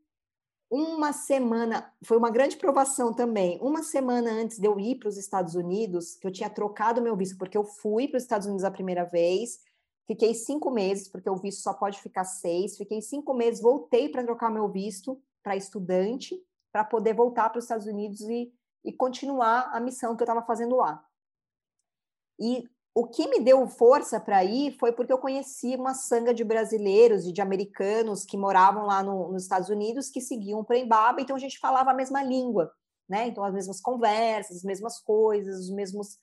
[0.70, 3.58] uma semana, foi uma grande provação também.
[3.60, 7.16] Uma semana antes de eu ir para os Estados Unidos, que eu tinha trocado meu
[7.16, 9.60] visto, porque eu fui para os Estados Unidos a primeira vez,
[10.06, 12.76] fiquei cinco meses, porque o visto só pode ficar seis.
[12.76, 17.64] Fiquei cinco meses, voltei para trocar meu visto para estudante, para poder voltar para os
[17.64, 18.50] Estados Unidos e,
[18.82, 21.06] e continuar a missão que eu estava fazendo lá.
[22.40, 26.44] E o que me deu força para ir foi porque eu conheci uma sanga de
[26.44, 31.20] brasileiros e de americanos que moravam lá no, nos Estados Unidos que seguiam o Prembaba,
[31.20, 32.70] então a gente falava a mesma língua,
[33.08, 33.26] né?
[33.26, 36.18] Então as mesmas conversas, as mesmas coisas, os mesmos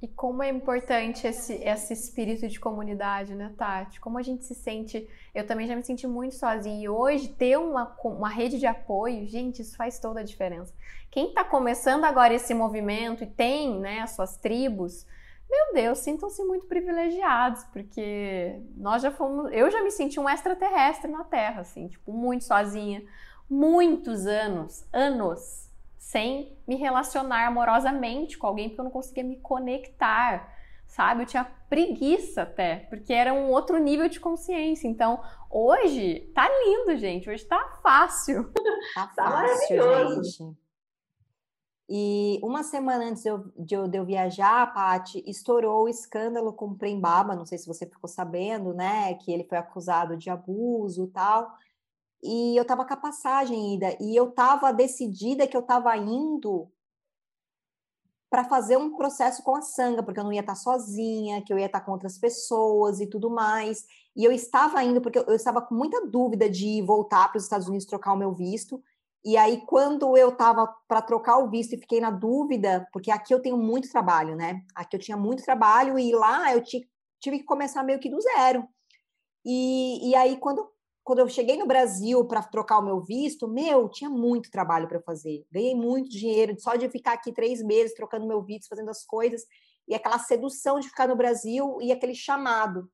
[0.00, 4.00] E como é importante esse, esse espírito de comunidade, né, Tati?
[4.00, 5.06] Como a gente se sente.
[5.34, 6.82] Eu também já me senti muito sozinha.
[6.82, 10.72] E hoje, ter uma, uma rede de apoio, gente, isso faz toda a diferença.
[11.10, 15.04] Quem está começando agora esse movimento e tem né, as suas tribos,
[15.50, 19.50] meu Deus, sintam-se muito privilegiados, porque nós já fomos.
[19.52, 23.02] Eu já me senti um extraterrestre na Terra, assim, tipo, muito sozinha.
[23.48, 30.54] Muitos anos, anos sem me relacionar amorosamente com alguém porque eu não conseguia me conectar,
[30.86, 31.22] sabe?
[31.22, 34.86] Eu tinha preguiça até, porque era um outro nível de consciência.
[34.86, 37.28] Então, hoje tá lindo, gente.
[37.28, 38.50] Hoje tá fácil.
[38.94, 40.44] Tá, tá maravilhoso.
[40.44, 40.67] Gente.
[41.88, 46.52] E uma semana antes de eu, de eu, de eu viajar, Paty, estourou o escândalo
[46.52, 49.14] com o Prembaba, não sei se você ficou sabendo, né?
[49.14, 51.56] Que ele foi acusado de abuso e tal
[52.22, 56.68] e eu estava com a passagem ainda, e eu estava decidida que eu estava indo
[58.30, 61.52] para fazer um processo com a sanga, porque eu não ia estar tá sozinha, que
[61.52, 63.86] eu ia estar tá com outras pessoas e tudo mais.
[64.14, 67.68] E eu estava indo porque eu estava com muita dúvida de voltar para os Estados
[67.68, 68.82] Unidos trocar o meu visto.
[69.28, 73.34] E aí, quando eu estava para trocar o visto e fiquei na dúvida, porque aqui
[73.34, 74.62] eu tenho muito trabalho, né?
[74.74, 78.66] Aqui eu tinha muito trabalho e lá eu tive que começar meio que do zero.
[79.44, 80.66] E, e aí, quando
[81.04, 85.00] quando eu cheguei no Brasil para trocar o meu visto, meu, tinha muito trabalho para
[85.02, 85.44] fazer.
[85.52, 89.42] Ganhei muito dinheiro só de ficar aqui três meses trocando meu visto, fazendo as coisas,
[89.86, 92.90] e aquela sedução de ficar no Brasil e aquele chamado.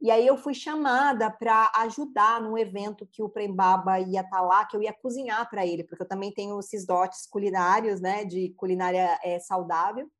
[0.00, 4.40] E aí eu fui chamada para ajudar num evento que o Prembaba ia estar tá
[4.40, 8.24] lá, que eu ia cozinhar para ele, porque eu também tenho esses dotes culinários, né,
[8.24, 10.10] de culinária é, saudável.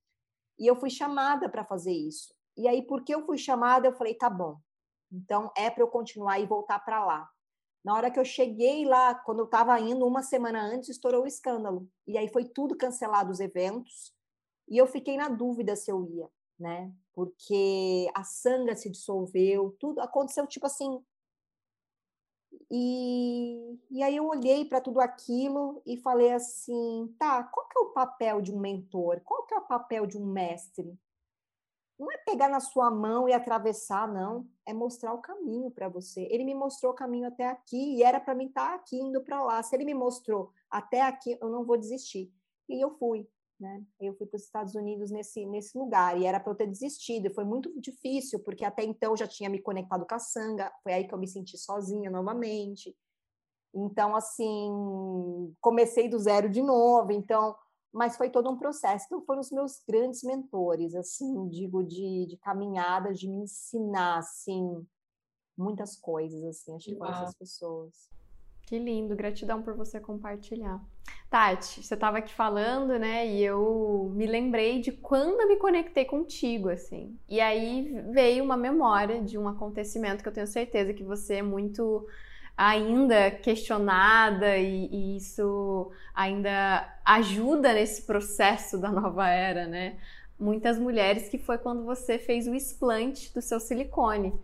[0.58, 2.34] E eu fui chamada para fazer isso.
[2.56, 4.60] E aí, porque eu fui chamada, eu falei, tá bom,
[5.10, 7.28] então, é para eu continuar e voltar para lá.
[7.84, 11.26] Na hora que eu cheguei lá, quando eu estava indo, uma semana antes, estourou o
[11.26, 11.88] escândalo.
[12.06, 14.14] E aí foi tudo cancelado os eventos.
[14.68, 16.28] E eu fiquei na dúvida se eu ia,
[16.60, 16.92] né?
[17.12, 21.02] Porque a sanga se dissolveu, tudo aconteceu tipo assim.
[22.70, 27.82] E, e aí eu olhei para tudo aquilo e falei assim, tá, qual que é
[27.82, 29.20] o papel de um mentor?
[29.24, 30.96] Qual que é o papel de um mestre?
[32.00, 34.48] não é pegar na sua mão e atravessar, não.
[34.64, 36.26] É mostrar o caminho para você.
[36.30, 39.20] Ele me mostrou o caminho até aqui e era para mim estar tá aqui indo
[39.22, 39.62] para lá.
[39.62, 42.32] Se ele me mostrou até aqui, eu não vou desistir.
[42.70, 43.28] E eu fui,
[43.60, 43.82] né?
[44.00, 47.26] Eu fui para os Estados Unidos nesse nesse lugar e era para eu ter desistido.
[47.26, 50.72] E foi muito difícil porque até então eu já tinha me conectado com a sanga.
[50.82, 52.96] Foi aí que eu me senti sozinha novamente.
[53.74, 57.12] Então assim, comecei do zero de novo.
[57.12, 57.54] Então
[57.92, 59.06] mas foi todo um processo.
[59.06, 64.86] Então, foram os meus grandes mentores, assim, digo, de, de caminhada, de me ensinar, assim,
[65.58, 68.08] muitas coisas, assim, acho que foram essas pessoas.
[68.66, 70.80] Que lindo, gratidão por você compartilhar.
[71.30, 76.04] Tati, você estava aqui falando, né, e eu me lembrei de quando eu me conectei
[76.04, 77.16] contigo, assim.
[77.28, 81.42] E aí veio uma memória de um acontecimento que eu tenho certeza que você é
[81.42, 82.04] muito
[82.56, 89.98] ainda questionada e, e, isso ainda ajuda nesse processo da nova era, né?
[90.38, 94.34] Muitas mulheres que foi quando você fez o explante do seu silicone,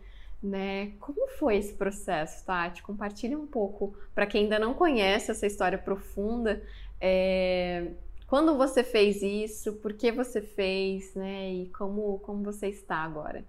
[0.43, 0.93] né?
[1.01, 2.83] Como foi esse processo, Tati?
[2.83, 6.63] Compartilha um pouco para quem ainda não conhece essa história profunda.
[7.01, 7.93] É...
[8.27, 9.75] Quando você fez isso?
[9.75, 11.53] Por que você fez, né?
[11.53, 13.45] E como como você está agora?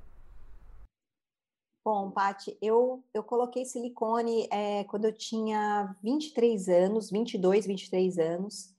[1.88, 8.76] Bom, Paty, eu, eu coloquei silicone é, quando eu tinha 23 anos, 22, 23 anos.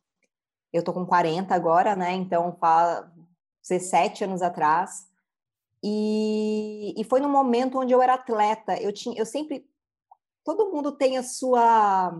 [0.71, 2.13] Eu tô com 40 agora, né?
[2.13, 3.07] Então, faz
[3.67, 5.08] 17 anos atrás.
[5.83, 8.81] E, e foi no momento onde eu era atleta.
[8.81, 9.67] Eu tinha, eu sempre.
[10.45, 12.13] Todo mundo tem a sua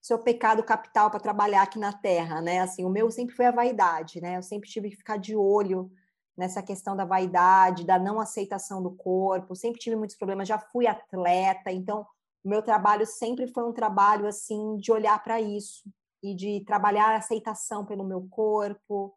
[0.00, 2.60] seu pecado capital para trabalhar aqui na Terra, né?
[2.60, 4.36] Assim, o meu sempre foi a vaidade, né?
[4.36, 5.90] Eu sempre tive que ficar de olho
[6.36, 10.86] nessa questão da vaidade, da não aceitação do corpo, sempre tive muitos problemas, já fui
[10.86, 12.06] atleta, então
[12.44, 15.82] o meu trabalho sempre foi um trabalho assim de olhar para isso
[16.22, 19.12] e de trabalhar a aceitação pelo meu corpo,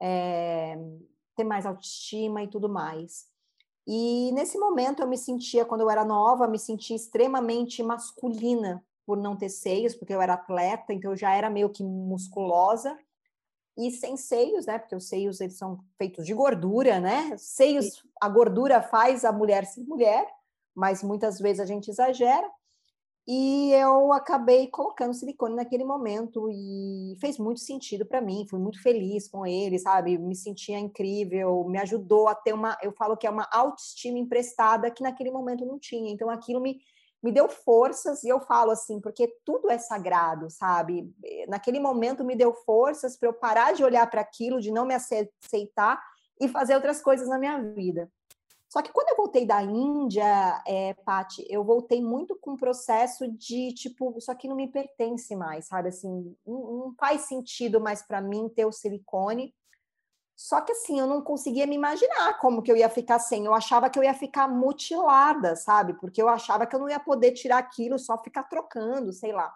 [0.00, 0.78] é,
[1.40, 3.26] ter mais autoestima e tudo mais.
[3.86, 9.16] E nesse momento eu me sentia, quando eu era nova, me sentia extremamente masculina por
[9.16, 12.96] não ter seios, porque eu era atleta, então eu já era meio que musculosa
[13.76, 14.78] e sem seios, né?
[14.78, 17.34] Porque os seios eles são feitos de gordura, né?
[17.38, 20.28] Seios, a gordura faz a mulher ser mulher,
[20.74, 22.48] mas muitas vezes a gente exagera.
[23.32, 28.44] E eu acabei colocando silicone naquele momento e fez muito sentido para mim.
[28.50, 30.18] Fui muito feliz com ele, sabe?
[30.18, 34.90] Me sentia incrível, me ajudou a ter uma, eu falo que é uma autoestima emprestada
[34.90, 36.10] que naquele momento não tinha.
[36.10, 36.80] Então aquilo me
[37.22, 41.14] me deu forças, e eu falo assim, porque tudo é sagrado, sabe?
[41.48, 44.94] Naquele momento me deu forças para eu parar de olhar para aquilo, de não me
[44.94, 46.02] aceitar
[46.40, 48.10] e fazer outras coisas na minha vida.
[48.70, 53.26] Só que quando eu voltei da Índia, é, Pati, eu voltei muito com um processo
[53.26, 55.88] de tipo, isso aqui não me pertence mais, sabe?
[55.88, 59.52] Assim, não, não faz sentido mais para mim ter o silicone.
[60.36, 63.44] Só que assim, eu não conseguia me imaginar como que eu ia ficar sem.
[63.44, 65.94] Eu achava que eu ia ficar mutilada, sabe?
[65.94, 69.52] Porque eu achava que eu não ia poder tirar aquilo, só ficar trocando, sei lá.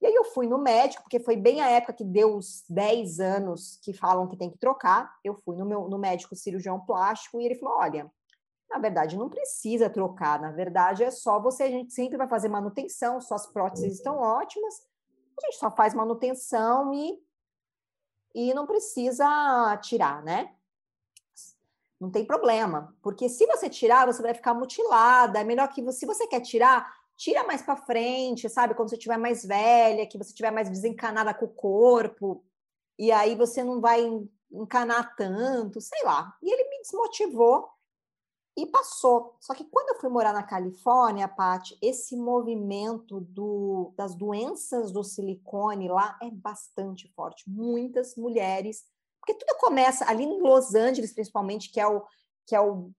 [0.00, 3.20] E aí eu fui no médico, porque foi bem a época que deu os 10
[3.20, 5.14] anos que falam que tem que trocar.
[5.22, 8.10] Eu fui no meu no médico cirurgião plástico e ele falou: olha,
[8.70, 10.40] na verdade, não precisa trocar.
[10.40, 11.64] Na verdade, é só você.
[11.64, 14.86] A gente sempre vai fazer manutenção, suas próteses estão ótimas.
[15.36, 17.18] A gente só faz manutenção e,
[18.32, 20.54] e não precisa tirar, né?
[22.00, 22.96] Não tem problema.
[23.02, 25.40] Porque se você tirar, você vai ficar mutilada.
[25.40, 28.74] É melhor que você, se você quer tirar, tira mais para frente, sabe?
[28.74, 32.44] Quando você estiver mais velha, que você estiver mais desencanada com o corpo.
[32.96, 34.00] E aí você não vai
[34.52, 36.36] encanar tanto, sei lá.
[36.40, 37.68] E ele me desmotivou
[38.60, 39.34] e passou.
[39.40, 45.02] Só que quando eu fui morar na Califórnia, Paty, esse movimento do, das doenças do
[45.02, 47.48] silicone lá é bastante forte.
[47.48, 48.84] Muitas mulheres,
[49.18, 52.02] porque tudo começa ali em Los Angeles, principalmente, que é o,
[52.46, 52.90] que é o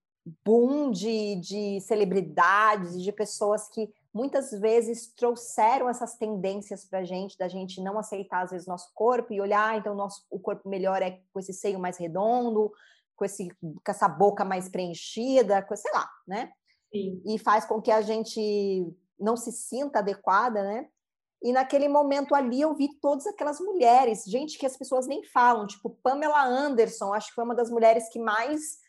[0.43, 7.03] boom de, de celebridades e de pessoas que muitas vezes trouxeram essas tendências para a
[7.03, 10.39] gente, da gente não aceitar às vezes nosso corpo e olhar, ah, então nosso, o
[10.39, 12.71] corpo melhor é com esse seio mais redondo,
[13.21, 16.51] com, esse, com essa boca mais preenchida, com, sei lá, né?
[16.91, 17.21] Sim.
[17.23, 20.87] E faz com que a gente não se sinta adequada, né?
[21.43, 25.67] E naquele momento ali eu vi todas aquelas mulheres, gente que as pessoas nem falam,
[25.67, 28.79] tipo Pamela Anderson, acho que foi uma das mulheres que mais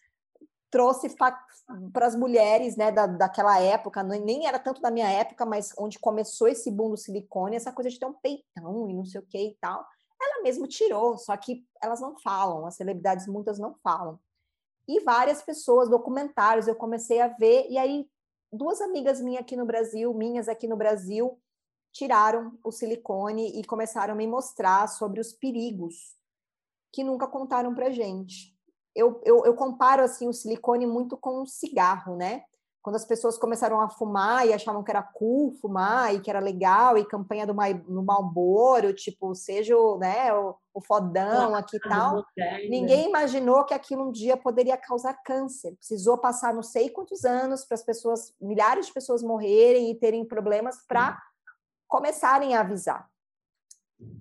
[0.71, 5.75] trouxe para as mulheres né, da, daquela época, nem era tanto da minha época, mas
[5.79, 9.21] onde começou esse boom do silicone, essa coisa de ter um peitão e não sei
[9.21, 9.87] o que e tal
[10.33, 14.19] ela mesmo tirou, só que elas não falam, as celebridades muitas não falam.
[14.89, 18.09] E várias pessoas, documentários, eu comecei a ver, e aí
[18.53, 21.41] duas amigas minhas aqui no Brasil, minhas aqui no Brasil,
[21.93, 26.17] tiraram o silicone e começaram a me mostrar sobre os perigos
[26.93, 28.57] que nunca contaram pra gente.
[28.95, 32.45] Eu, eu, eu comparo assim o silicone muito com um cigarro, né?
[32.83, 36.41] Quando as pessoas começaram a fumar e achavam que era cool fumar e que era
[36.41, 37.55] legal, e campanha do
[37.87, 42.25] no Malboro, tipo, seja o, né, o, o fodão aqui e tal,
[42.69, 45.77] ninguém imaginou que aquilo um dia poderia causar câncer.
[45.77, 50.25] Precisou passar não sei quantos anos para as pessoas, milhares de pessoas morrerem e terem
[50.25, 51.17] problemas para
[51.87, 53.09] começarem a avisar.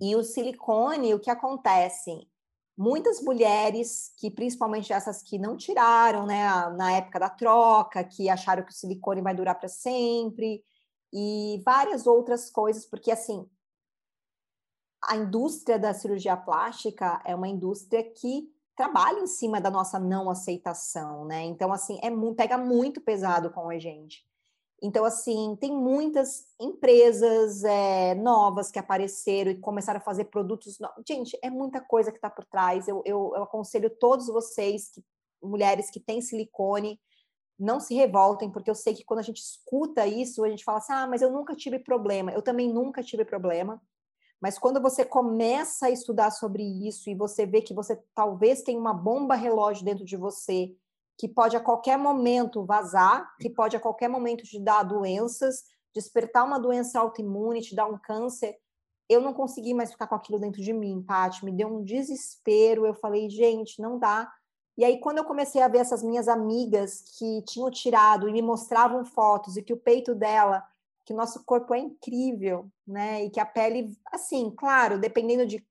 [0.00, 2.28] E o silicone, o que acontece?
[2.76, 6.44] Muitas mulheres que, principalmente essas que não tiraram, né,
[6.76, 10.64] na época da troca, que acharam que o silicone vai durar para sempre,
[11.12, 13.46] e várias outras coisas, porque assim,
[15.04, 20.30] a indústria da cirurgia plástica é uma indústria que trabalha em cima da nossa não
[20.30, 21.42] aceitação, né?
[21.42, 24.24] Então, assim, é pega muito pesado com a gente.
[24.84, 31.04] Então, assim, tem muitas empresas é, novas que apareceram e começaram a fazer produtos novos.
[31.06, 32.88] Gente, é muita coisa que está por trás.
[32.88, 35.04] Eu, eu, eu, aconselho todos vocês, que,
[35.40, 37.00] mulheres que têm silicone,
[37.56, 40.78] não se revoltem, porque eu sei que quando a gente escuta isso, a gente fala
[40.78, 42.32] assim: ah, mas eu nunca tive problema.
[42.32, 43.80] Eu também nunca tive problema.
[44.40, 48.80] Mas quando você começa a estudar sobre isso e você vê que você talvez tenha
[48.80, 50.74] uma bomba relógio dentro de você
[51.22, 55.62] que pode a qualquer momento vazar, que pode a qualquer momento te dar doenças,
[55.94, 58.56] despertar uma doença autoimune, te dar um câncer.
[59.08, 62.84] Eu não consegui mais ficar com aquilo dentro de mim, Paty, me deu um desespero.
[62.84, 64.28] Eu falei, gente, não dá.
[64.76, 68.42] E aí, quando eu comecei a ver essas minhas amigas que tinham tirado e me
[68.42, 70.66] mostravam fotos e que o peito dela,
[71.06, 73.26] que o nosso corpo é incrível, né?
[73.26, 75.64] E que a pele, assim, claro, dependendo de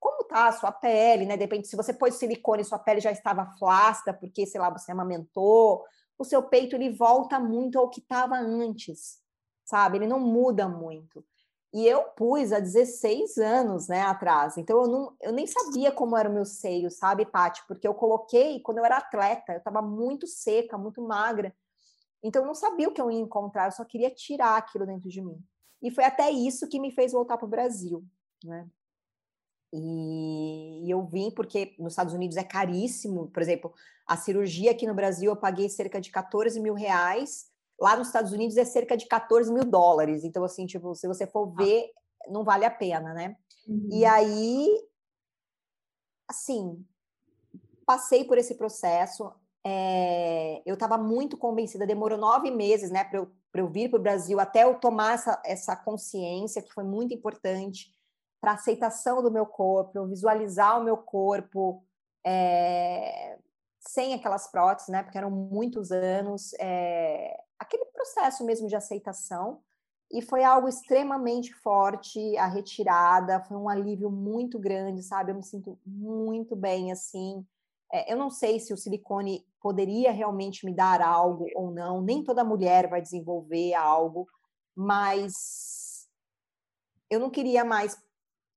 [0.00, 1.36] como tá a sua pele, né?
[1.36, 5.84] Depende se você pôs silicone, sua pele já estava flácida porque, sei lá, você amamentou,
[6.18, 9.20] o seu peito ele volta muito ao que estava antes,
[9.64, 9.98] sabe?
[9.98, 11.24] Ele não muda muito.
[11.72, 14.56] E eu pus há 16 anos, né, atrás.
[14.56, 17.62] Então eu não, eu nem sabia como era o meu seio, sabe, Paty?
[17.68, 21.54] Porque eu coloquei quando eu era atleta, eu estava muito seca, muito magra.
[22.22, 25.08] Então eu não sabia o que eu ia encontrar, eu só queria tirar aquilo dentro
[25.08, 25.38] de mim.
[25.82, 28.02] E foi até isso que me fez voltar para o Brasil,
[28.42, 28.66] né?
[29.72, 33.28] E, eu vim porque nos Estados Unidos é caríssimo.
[33.28, 33.74] Por exemplo,
[34.06, 37.46] a cirurgia aqui no Brasil eu paguei cerca de 14 mil reais.
[37.78, 40.24] Lá nos Estados Unidos é cerca de 14 mil dólares.
[40.24, 41.90] Então, assim, tipo, se você for ver,
[42.28, 43.36] não vale a pena, né?
[43.68, 43.88] Uhum.
[43.90, 44.68] E aí,
[46.28, 46.84] assim,
[47.84, 49.30] passei por esse processo.
[49.64, 54.02] É, eu estava muito convencida, demorou nove meses, né, para eu, eu vir para o
[54.02, 57.95] Brasil, até eu tomar essa, essa consciência, que foi muito importante
[58.40, 61.84] para aceitação do meu corpo, visualizar o meu corpo,
[62.24, 63.38] é,
[63.80, 65.02] sem aquelas próteses, né?
[65.02, 69.60] Porque eram muitos anos, é, aquele processo mesmo de aceitação.
[70.10, 75.32] E foi algo extremamente forte, a retirada, foi um alívio muito grande, sabe?
[75.32, 77.44] Eu me sinto muito bem, assim.
[77.92, 82.22] É, eu não sei se o silicone poderia realmente me dar algo ou não, nem
[82.22, 84.28] toda mulher vai desenvolver algo,
[84.74, 86.06] mas
[87.10, 88.00] eu não queria mais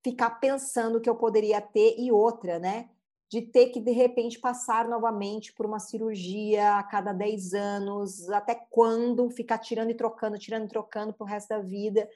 [0.04, 2.89] ficar pensando que eu poderia ter e outra, né?
[3.30, 8.56] De ter que de repente passar novamente por uma cirurgia a cada 10 anos, até
[8.56, 12.10] quando ficar tirando e trocando, tirando e trocando pro resto da vida.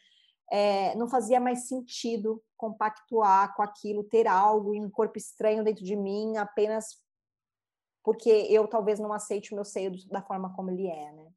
[0.51, 5.95] É, não fazia mais sentido compactuar com aquilo, ter algo, um corpo estranho dentro de
[5.95, 7.01] mim, apenas
[8.03, 11.31] porque eu talvez não aceite o meu seio da forma como ele é, né?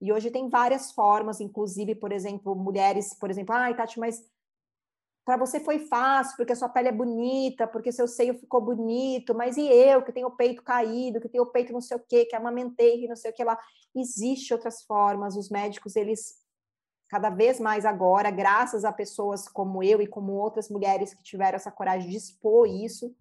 [0.00, 4.24] E hoje tem várias formas, inclusive, por exemplo, mulheres, por exemplo, ai, Tati, mas
[5.28, 9.34] para você foi fácil, porque a sua pele é bonita, porque seu seio ficou bonito,
[9.34, 12.00] mas e eu, que tenho o peito caído, que tenho o peito não sei o
[12.08, 13.58] quê, que amamentei, não sei o que lá.
[13.94, 16.36] Existem outras formas, os médicos, eles,
[17.10, 21.56] cada vez mais agora, graças a pessoas como eu e como outras mulheres que tiveram
[21.56, 23.14] essa coragem de expor isso,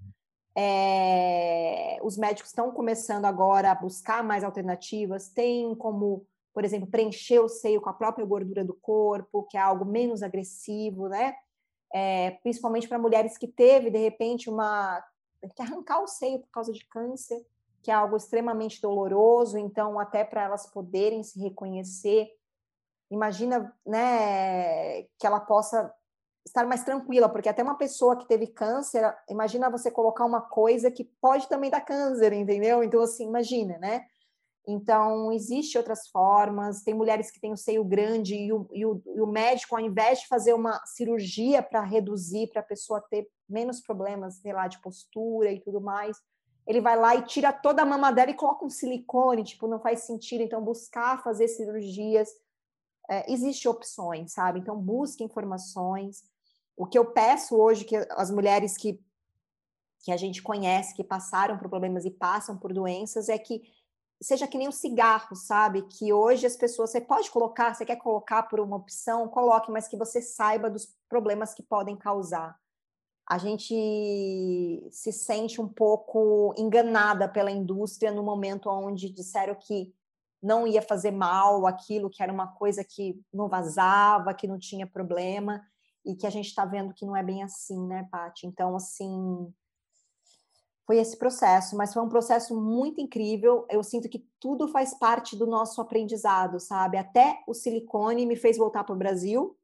[0.55, 7.39] é, os médicos estão começando agora a buscar mais alternativas, tem como, por exemplo, preencher
[7.39, 11.35] o seio com a própria gordura do corpo, que é algo menos agressivo, né?
[11.93, 15.03] É, principalmente para mulheres que teve, de repente, uma
[15.55, 17.45] que arrancar o seio por causa de câncer,
[17.81, 22.27] que é algo extremamente doloroso, então até para elas poderem se reconhecer,
[23.09, 25.93] imagina, né, que ela possa
[26.45, 30.89] estar mais tranquila, porque até uma pessoa que teve câncer, imagina você colocar uma coisa
[30.89, 32.83] que pode também dar câncer, entendeu?
[32.83, 34.05] Então, assim, imagina, né?
[34.68, 39.01] Então, existe outras formas, tem mulheres que têm o seio grande e o, e o,
[39.15, 43.30] e o médico, ao invés de fazer uma cirurgia para reduzir, para a pessoa ter
[43.47, 46.18] menos problemas, sei lá, de postura e tudo mais,
[46.68, 49.80] ele vai lá e tira toda a mama dela e coloca um silicone, tipo, não
[49.80, 50.43] faz sentido.
[50.43, 52.30] Então, buscar fazer cirurgias,
[53.09, 54.59] é, existe opções, sabe?
[54.59, 56.24] Então, busque informações,
[56.76, 59.01] o que eu peço hoje que as mulheres que,
[60.03, 63.76] que a gente conhece, que passaram por problemas e passam por doenças, é que
[64.22, 65.84] seja que nem um cigarro, sabe?
[65.84, 69.88] Que hoje as pessoas, você pode colocar, você quer colocar por uma opção, coloque, mas
[69.88, 72.57] que você saiba dos problemas que podem causar.
[73.30, 79.93] A gente se sente um pouco enganada pela indústria no momento onde disseram que
[80.41, 84.88] não ia fazer mal aquilo, que era uma coisa que não vazava, que não tinha
[84.88, 85.61] problema
[86.05, 88.47] e que a gente está vendo que não é bem assim, né, Paty?
[88.47, 89.53] Então, assim,
[90.88, 93.67] foi esse processo, mas foi um processo muito incrível.
[93.69, 96.97] Eu sinto que tudo faz parte do nosso aprendizado, sabe?
[96.97, 99.57] Até o silicone me fez voltar para o Brasil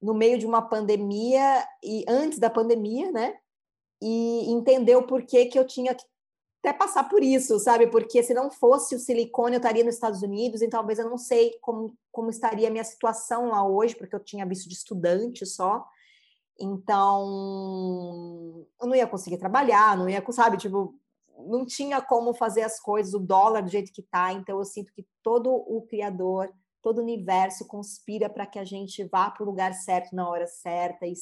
[0.00, 3.36] no meio de uma pandemia e antes da pandemia, né?
[4.00, 6.04] E entender o porquê que eu tinha que
[6.62, 7.88] até passar por isso, sabe?
[7.88, 11.18] Porque se não fosse o silicone, eu estaria nos Estados Unidos, então talvez eu não
[11.18, 15.44] sei como, como estaria a minha situação lá hoje, porque eu tinha visto de estudante
[15.44, 15.84] só.
[16.60, 20.58] Então, eu não ia conseguir trabalhar, não ia, sabe?
[20.58, 20.94] Tipo,
[21.46, 24.32] não tinha como fazer as coisas, o dólar do jeito que tá.
[24.32, 26.52] Então, eu sinto que todo o Criador,
[26.82, 30.46] todo o universo conspira para que a gente vá para o lugar certo na hora
[30.46, 31.14] certa e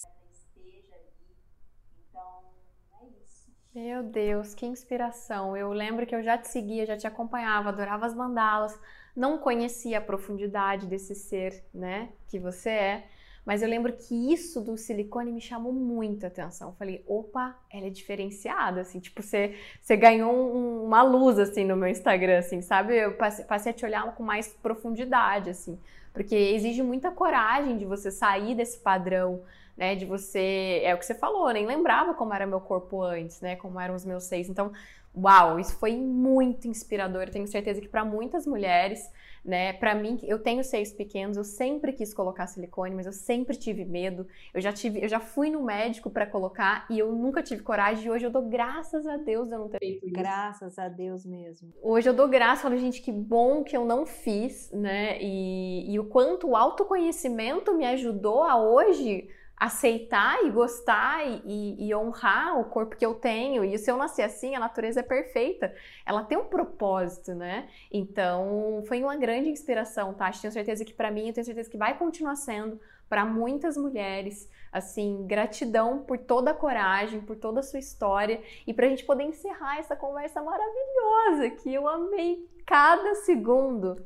[3.75, 5.57] Meu Deus, que inspiração!
[5.57, 8.77] Eu lembro que eu já te seguia, já te acompanhava, adorava as mandalas,
[9.15, 13.09] não conhecia a profundidade desse ser, né, que você é,
[13.49, 16.75] mas eu lembro que isso do silicone me chamou muita atenção.
[16.75, 21.75] falei, opa, ela é diferenciada, assim, tipo, você, você ganhou um, uma luz, assim, no
[21.75, 22.95] meu Instagram, assim, sabe?
[22.95, 25.79] Eu passei, passei a te olhar com mais profundidade, assim,
[26.13, 29.41] porque exige muita coragem de você sair desse padrão,
[29.79, 29.95] né?
[29.95, 30.83] De você.
[30.85, 33.57] É o que você falou, nem lembrava como era meu corpo antes, né?
[33.57, 34.51] Como eram os meus seios.
[34.51, 34.73] Então,
[35.17, 37.23] uau, isso foi muito inspirador.
[37.23, 39.11] Eu tenho certeza que para muitas mulheres,
[39.49, 39.73] né?
[39.73, 43.83] Para mim, eu tenho seios pequenos, eu sempre quis colocar silicone, mas eu sempre tive
[43.83, 44.27] medo.
[44.53, 48.05] Eu já tive, eu já fui no médico para colocar e eu nunca tive coragem.
[48.05, 50.13] E hoje eu dou graças a Deus eu não ter feito isso.
[50.13, 51.73] Graças a Deus mesmo.
[51.83, 55.17] Hoje eu dou graças, falo, gente, que bom que eu não fiz, né?
[55.19, 61.95] E, e o quanto o autoconhecimento me ajudou a hoje aceitar e gostar e, e,
[61.95, 63.65] honrar o corpo que eu tenho.
[63.65, 65.75] E se eu nasci assim, a natureza é perfeita.
[66.07, 67.69] Ela tem um propósito, né?
[67.91, 70.31] Então, foi uma grande inspiração, tá?
[70.31, 74.49] Tenho certeza que para mim, eu tenho certeza que vai continuar sendo para muitas mulheres.
[74.71, 79.05] Assim, gratidão por toda a coragem, por toda a sua história e para a gente
[79.05, 83.97] poder encerrar essa conversa maravilhosa que eu amei cada segundo.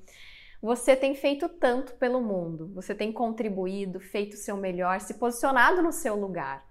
[0.63, 5.83] Você tem feito tanto pelo mundo, você tem contribuído, feito o seu melhor, se posicionado
[5.83, 6.65] no seu lugar.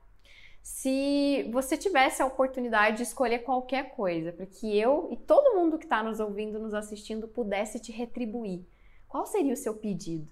[0.64, 5.78] se você tivesse a oportunidade de escolher qualquer coisa, para que eu e todo mundo
[5.78, 8.66] que está nos ouvindo, nos assistindo, pudesse te retribuir,
[9.08, 10.32] qual seria o seu pedido?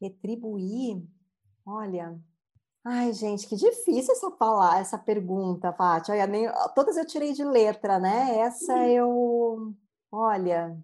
[0.00, 1.02] Retribuir?
[1.66, 2.18] Olha,
[2.84, 6.12] ai gente, que difícil essa palavra, essa pergunta, Paty.
[6.12, 8.38] Olha, nem, todas eu tirei de letra, né?
[8.38, 8.84] Essa uhum.
[8.84, 9.74] eu,
[10.12, 10.78] olha,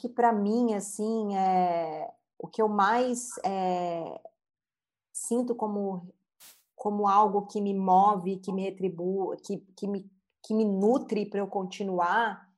[0.00, 4.18] que para mim, assim, é, o que eu mais é,
[5.12, 6.08] sinto como,
[6.74, 10.10] como algo que me move, que me retribui, que, que, me,
[10.42, 12.48] que me nutre para eu continuar,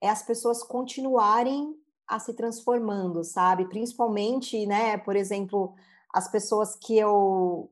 [0.00, 1.78] é as pessoas continuarem
[2.08, 3.68] a se transformando, sabe?
[3.68, 5.74] Principalmente, né, por exemplo,
[6.12, 7.70] as pessoas que eu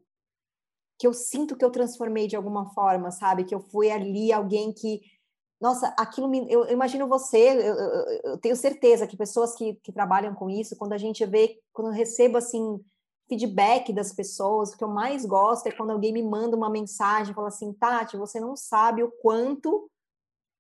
[1.00, 3.44] que eu sinto que eu transformei de alguma forma, sabe?
[3.44, 5.00] Que eu fui ali alguém que
[5.60, 9.92] nossa, aquilo me, eu, imagino você, eu, eu, eu, tenho certeza que pessoas que, que
[9.92, 12.80] trabalham com isso, quando a gente vê, quando eu recebo assim
[13.28, 17.34] feedback das pessoas, o que eu mais gosto é quando alguém me manda uma mensagem,
[17.34, 19.90] fala assim, Tati, você não sabe o quanto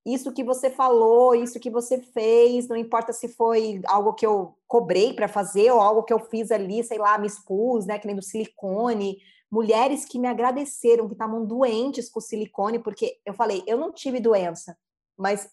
[0.04, 4.56] isso que você falou, isso que você fez, não importa se foi algo que eu
[4.66, 8.06] cobrei para fazer ou algo que eu fiz ali, sei lá, me expus, né, que
[8.06, 9.18] nem do silicone,
[9.50, 14.20] mulheres que me agradeceram, que estavam doentes com silicone, porque eu falei, eu não tive
[14.20, 14.76] doença,
[15.18, 15.50] mas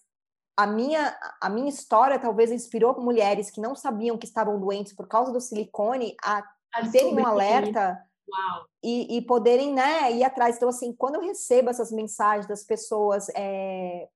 [0.56, 5.06] a minha, a minha história talvez inspirou mulheres que não sabiam que estavam doentes por
[5.06, 8.02] causa do silicone a, a terem um alerta
[8.82, 10.56] e, e, poderem né, ir atrás.
[10.56, 14.08] Então, assim, quando eu recebo essas mensagens das pessoas é,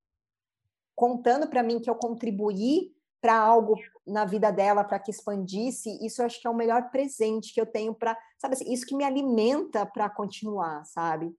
[0.94, 6.22] contando para mim que eu contribuí para algo na vida dela, para que expandisse, isso
[6.22, 8.97] eu acho que é o melhor presente que eu tenho para, sabe assim, isso que
[8.97, 11.35] me alimenta para continuar, sabe?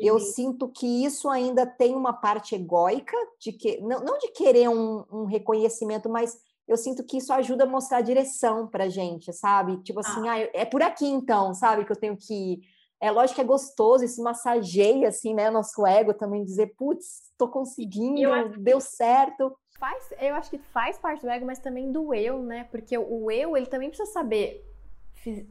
[0.00, 4.68] Eu sinto que isso ainda tem uma parte egóica, de que, não, não de querer
[4.68, 9.32] um, um, reconhecimento, mas eu sinto que isso ajuda a mostrar a direção para gente,
[9.32, 9.76] sabe?
[9.82, 10.34] Tipo assim, ah.
[10.34, 10.50] ah.
[10.54, 11.84] é por aqui então, sabe?
[11.84, 12.60] Que eu tenho que ir.
[13.00, 15.50] É lógico que é gostoso, isso massageia, assim, né?
[15.50, 19.56] Nosso ego também, dizer, putz, tô conseguindo, deu certo.
[19.78, 22.64] Faz, eu acho que faz parte do ego, mas também do eu, né?
[22.64, 24.69] Porque o eu, ele também precisa saber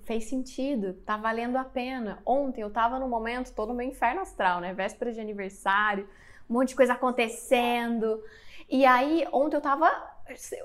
[0.04, 2.22] fez sentido, tá valendo a pena.
[2.26, 4.74] Ontem eu tava no momento todo meu inferno astral, né?
[4.74, 6.08] Véspera de aniversário,
[6.50, 8.22] um monte de coisa acontecendo.
[8.68, 9.90] E aí, ontem eu tava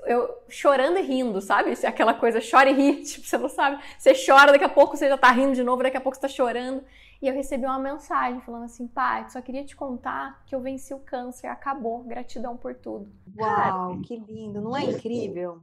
[0.05, 1.73] eu chorando e rindo, sabe?
[1.85, 3.81] Aquela coisa, chora e ri, tipo, você não sabe.
[3.97, 6.21] Você chora, daqui a pouco você já tá rindo de novo, daqui a pouco você
[6.21, 6.83] tá chorando.
[7.21, 10.93] E eu recebi uma mensagem falando assim, pai, só queria te contar que eu venci
[10.93, 13.09] o câncer, acabou, gratidão por tudo.
[13.37, 15.61] Uau, Cara, que lindo, não é incrível?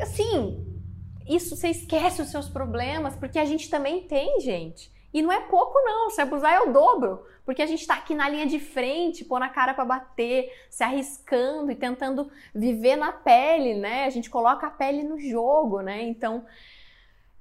[0.00, 0.69] Assim,
[1.34, 4.90] isso você esquece os seus problemas, porque a gente também tem, gente.
[5.12, 6.10] E não é pouco, não.
[6.10, 7.24] Se abusar é o dobro.
[7.44, 10.84] Porque a gente tá aqui na linha de frente, pôr na cara para bater, se
[10.84, 14.04] arriscando e tentando viver na pele, né?
[14.04, 16.02] A gente coloca a pele no jogo, né?
[16.02, 16.44] Então,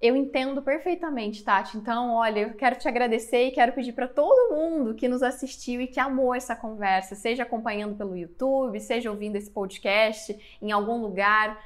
[0.02, 1.78] eu entendo perfeitamente, Tati.
[1.78, 5.82] Então, olha, eu quero te agradecer e quero pedir para todo mundo que nos assistiu
[5.82, 11.02] e que amou essa conversa, seja acompanhando pelo YouTube, seja ouvindo esse podcast em algum
[11.02, 11.60] lugar,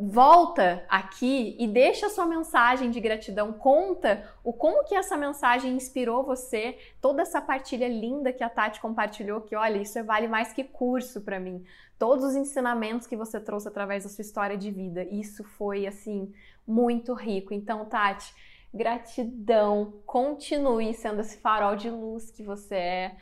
[0.00, 6.22] volta aqui e deixa sua mensagem de gratidão, conta o como que essa mensagem inspirou
[6.22, 10.62] você, toda essa partilha linda que a Tati compartilhou, que olha, isso vale mais que
[10.62, 11.64] curso para mim.
[11.98, 16.32] Todos os ensinamentos que você trouxe através da sua história de vida, isso foi assim
[16.64, 17.52] muito rico.
[17.52, 18.32] Então, Tati,
[18.72, 23.16] gratidão, continue sendo esse farol de luz que você é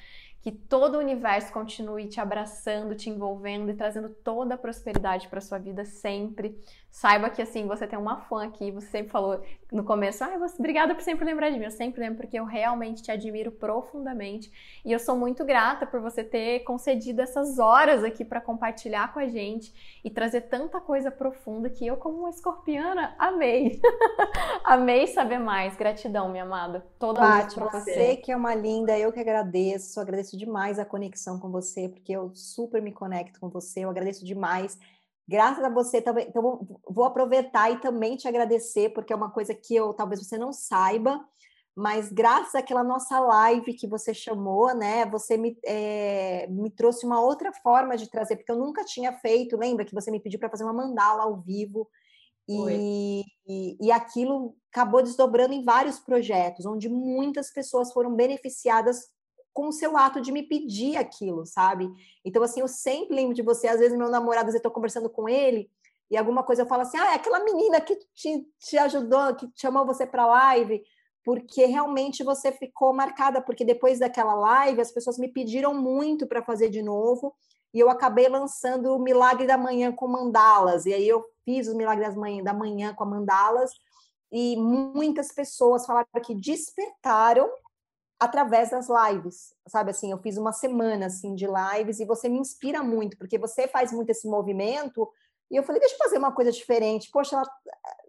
[0.47, 5.41] que todo o universo continue te abraçando, te envolvendo e trazendo toda a prosperidade para
[5.41, 6.57] sua vida sempre.
[6.97, 9.39] Saiba que assim, você tem uma fã aqui, você sempre falou
[9.71, 11.67] no começo, ah, você, obrigada por sempre lembrar de mim.
[11.67, 14.51] Eu sempre lembro porque eu realmente te admiro profundamente
[14.83, 19.19] e eu sou muito grata por você ter concedido essas horas aqui para compartilhar com
[19.19, 23.79] a gente e trazer tanta coisa profunda que eu como uma escorpiana amei.
[24.65, 25.77] amei saber mais.
[25.77, 26.87] Gratidão, minha amada.
[26.99, 27.79] Toda Paty, você.
[27.79, 32.13] você que é uma linda, eu que agradeço, agradeço demais a conexão com você, porque
[32.13, 34.79] eu super me conecto com você, eu agradeço demais.
[35.29, 36.27] Graças a você também.
[36.29, 40.39] Então, vou aproveitar e também te agradecer, porque é uma coisa que eu talvez você
[40.39, 41.25] não saiba,
[41.75, 47.21] mas graças àquela nossa live que você chamou, né, você me, é, me trouxe uma
[47.21, 50.49] outra forma de trazer, porque eu nunca tinha feito, lembra que você me pediu para
[50.49, 51.89] fazer uma mandala ao vivo,
[52.49, 59.09] e, e, e, aquilo acabou desdobrando em vários projetos, onde muitas pessoas foram beneficiadas
[59.57, 61.91] com o seu ato de me pedir aquilo, sabe?
[62.23, 65.27] Então, assim, eu sempre lembro de você, às vezes meu namorado, eu estou conversando com
[65.27, 65.71] ele,
[66.11, 69.51] e alguma coisa eu falo assim, ah, é aquela menina que te, te ajudou, que
[69.57, 70.85] chamou você para a live,
[71.25, 76.43] porque realmente você ficou marcada, porque depois daquela live as pessoas me pediram muito para
[76.43, 77.35] fazer de novo,
[77.73, 81.75] e eu acabei lançando o Milagre da Manhã com mandalas, e aí eu fiz o
[81.75, 82.05] Milagre
[82.43, 83.71] da Manhã com mandalas,
[84.31, 87.49] e muitas pessoas falaram que despertaram
[88.19, 92.39] através das lives, sabe assim, eu fiz uma semana assim de lives e você me
[92.39, 95.09] inspira muito, porque você faz muito esse movimento
[95.51, 97.11] e eu falei, deixa eu fazer uma coisa diferente.
[97.11, 97.47] Poxa, ela,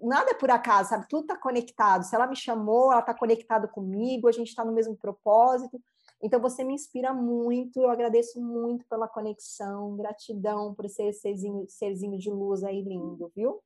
[0.02, 1.08] nada é por acaso, sabe?
[1.08, 2.04] Tudo está conectado.
[2.04, 5.80] Se ela me chamou, ela está conectada comigo, a gente está no mesmo propósito.
[6.22, 7.80] Então, você me inspira muito.
[7.80, 9.96] Eu agradeço muito pela conexão.
[9.96, 13.62] Gratidão por ser esse serzinho, serzinho de luz aí lindo, viu?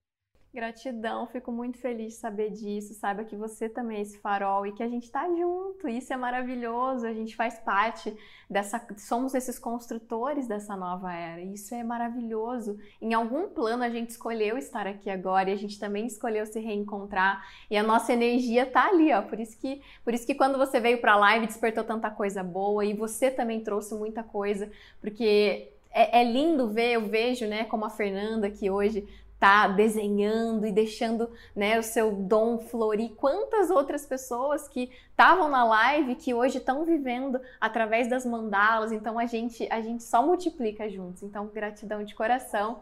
[0.53, 2.93] Gratidão, fico muito feliz de saber disso.
[2.93, 5.87] Saiba que você também é esse farol e que a gente está junto.
[5.87, 7.07] Isso é maravilhoso.
[7.07, 8.13] A gente faz parte
[8.49, 11.39] dessa, somos esses construtores dessa nova era.
[11.39, 12.77] Isso é maravilhoso.
[13.01, 16.59] Em algum plano a gente escolheu estar aqui agora e a gente também escolheu se
[16.59, 19.21] reencontrar e a nossa energia tá ali, ó.
[19.21, 22.43] Por isso que, por isso que quando você veio para a live despertou tanta coisa
[22.43, 24.69] boa e você também trouxe muita coisa,
[24.99, 29.07] porque é, é, lindo ver, eu vejo, né, como a Fernanda aqui hoje
[29.41, 33.09] tá desenhando e deixando né, o seu dom florir.
[33.15, 38.91] Quantas outras pessoas que estavam na live que hoje estão vivendo através das mandalas.
[38.91, 41.23] Então a gente a gente só multiplica juntos.
[41.23, 42.81] Então gratidão de coração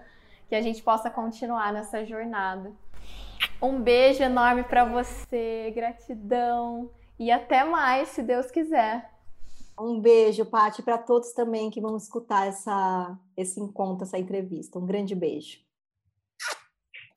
[0.49, 2.73] que a gente possa continuar nessa jornada.
[3.61, 9.09] Um beijo enorme para você, gratidão e até mais, se Deus quiser.
[9.79, 14.77] Um beijo, Pati, para todos também que vão escutar essa, esse encontro, essa entrevista.
[14.77, 15.68] Um grande beijo.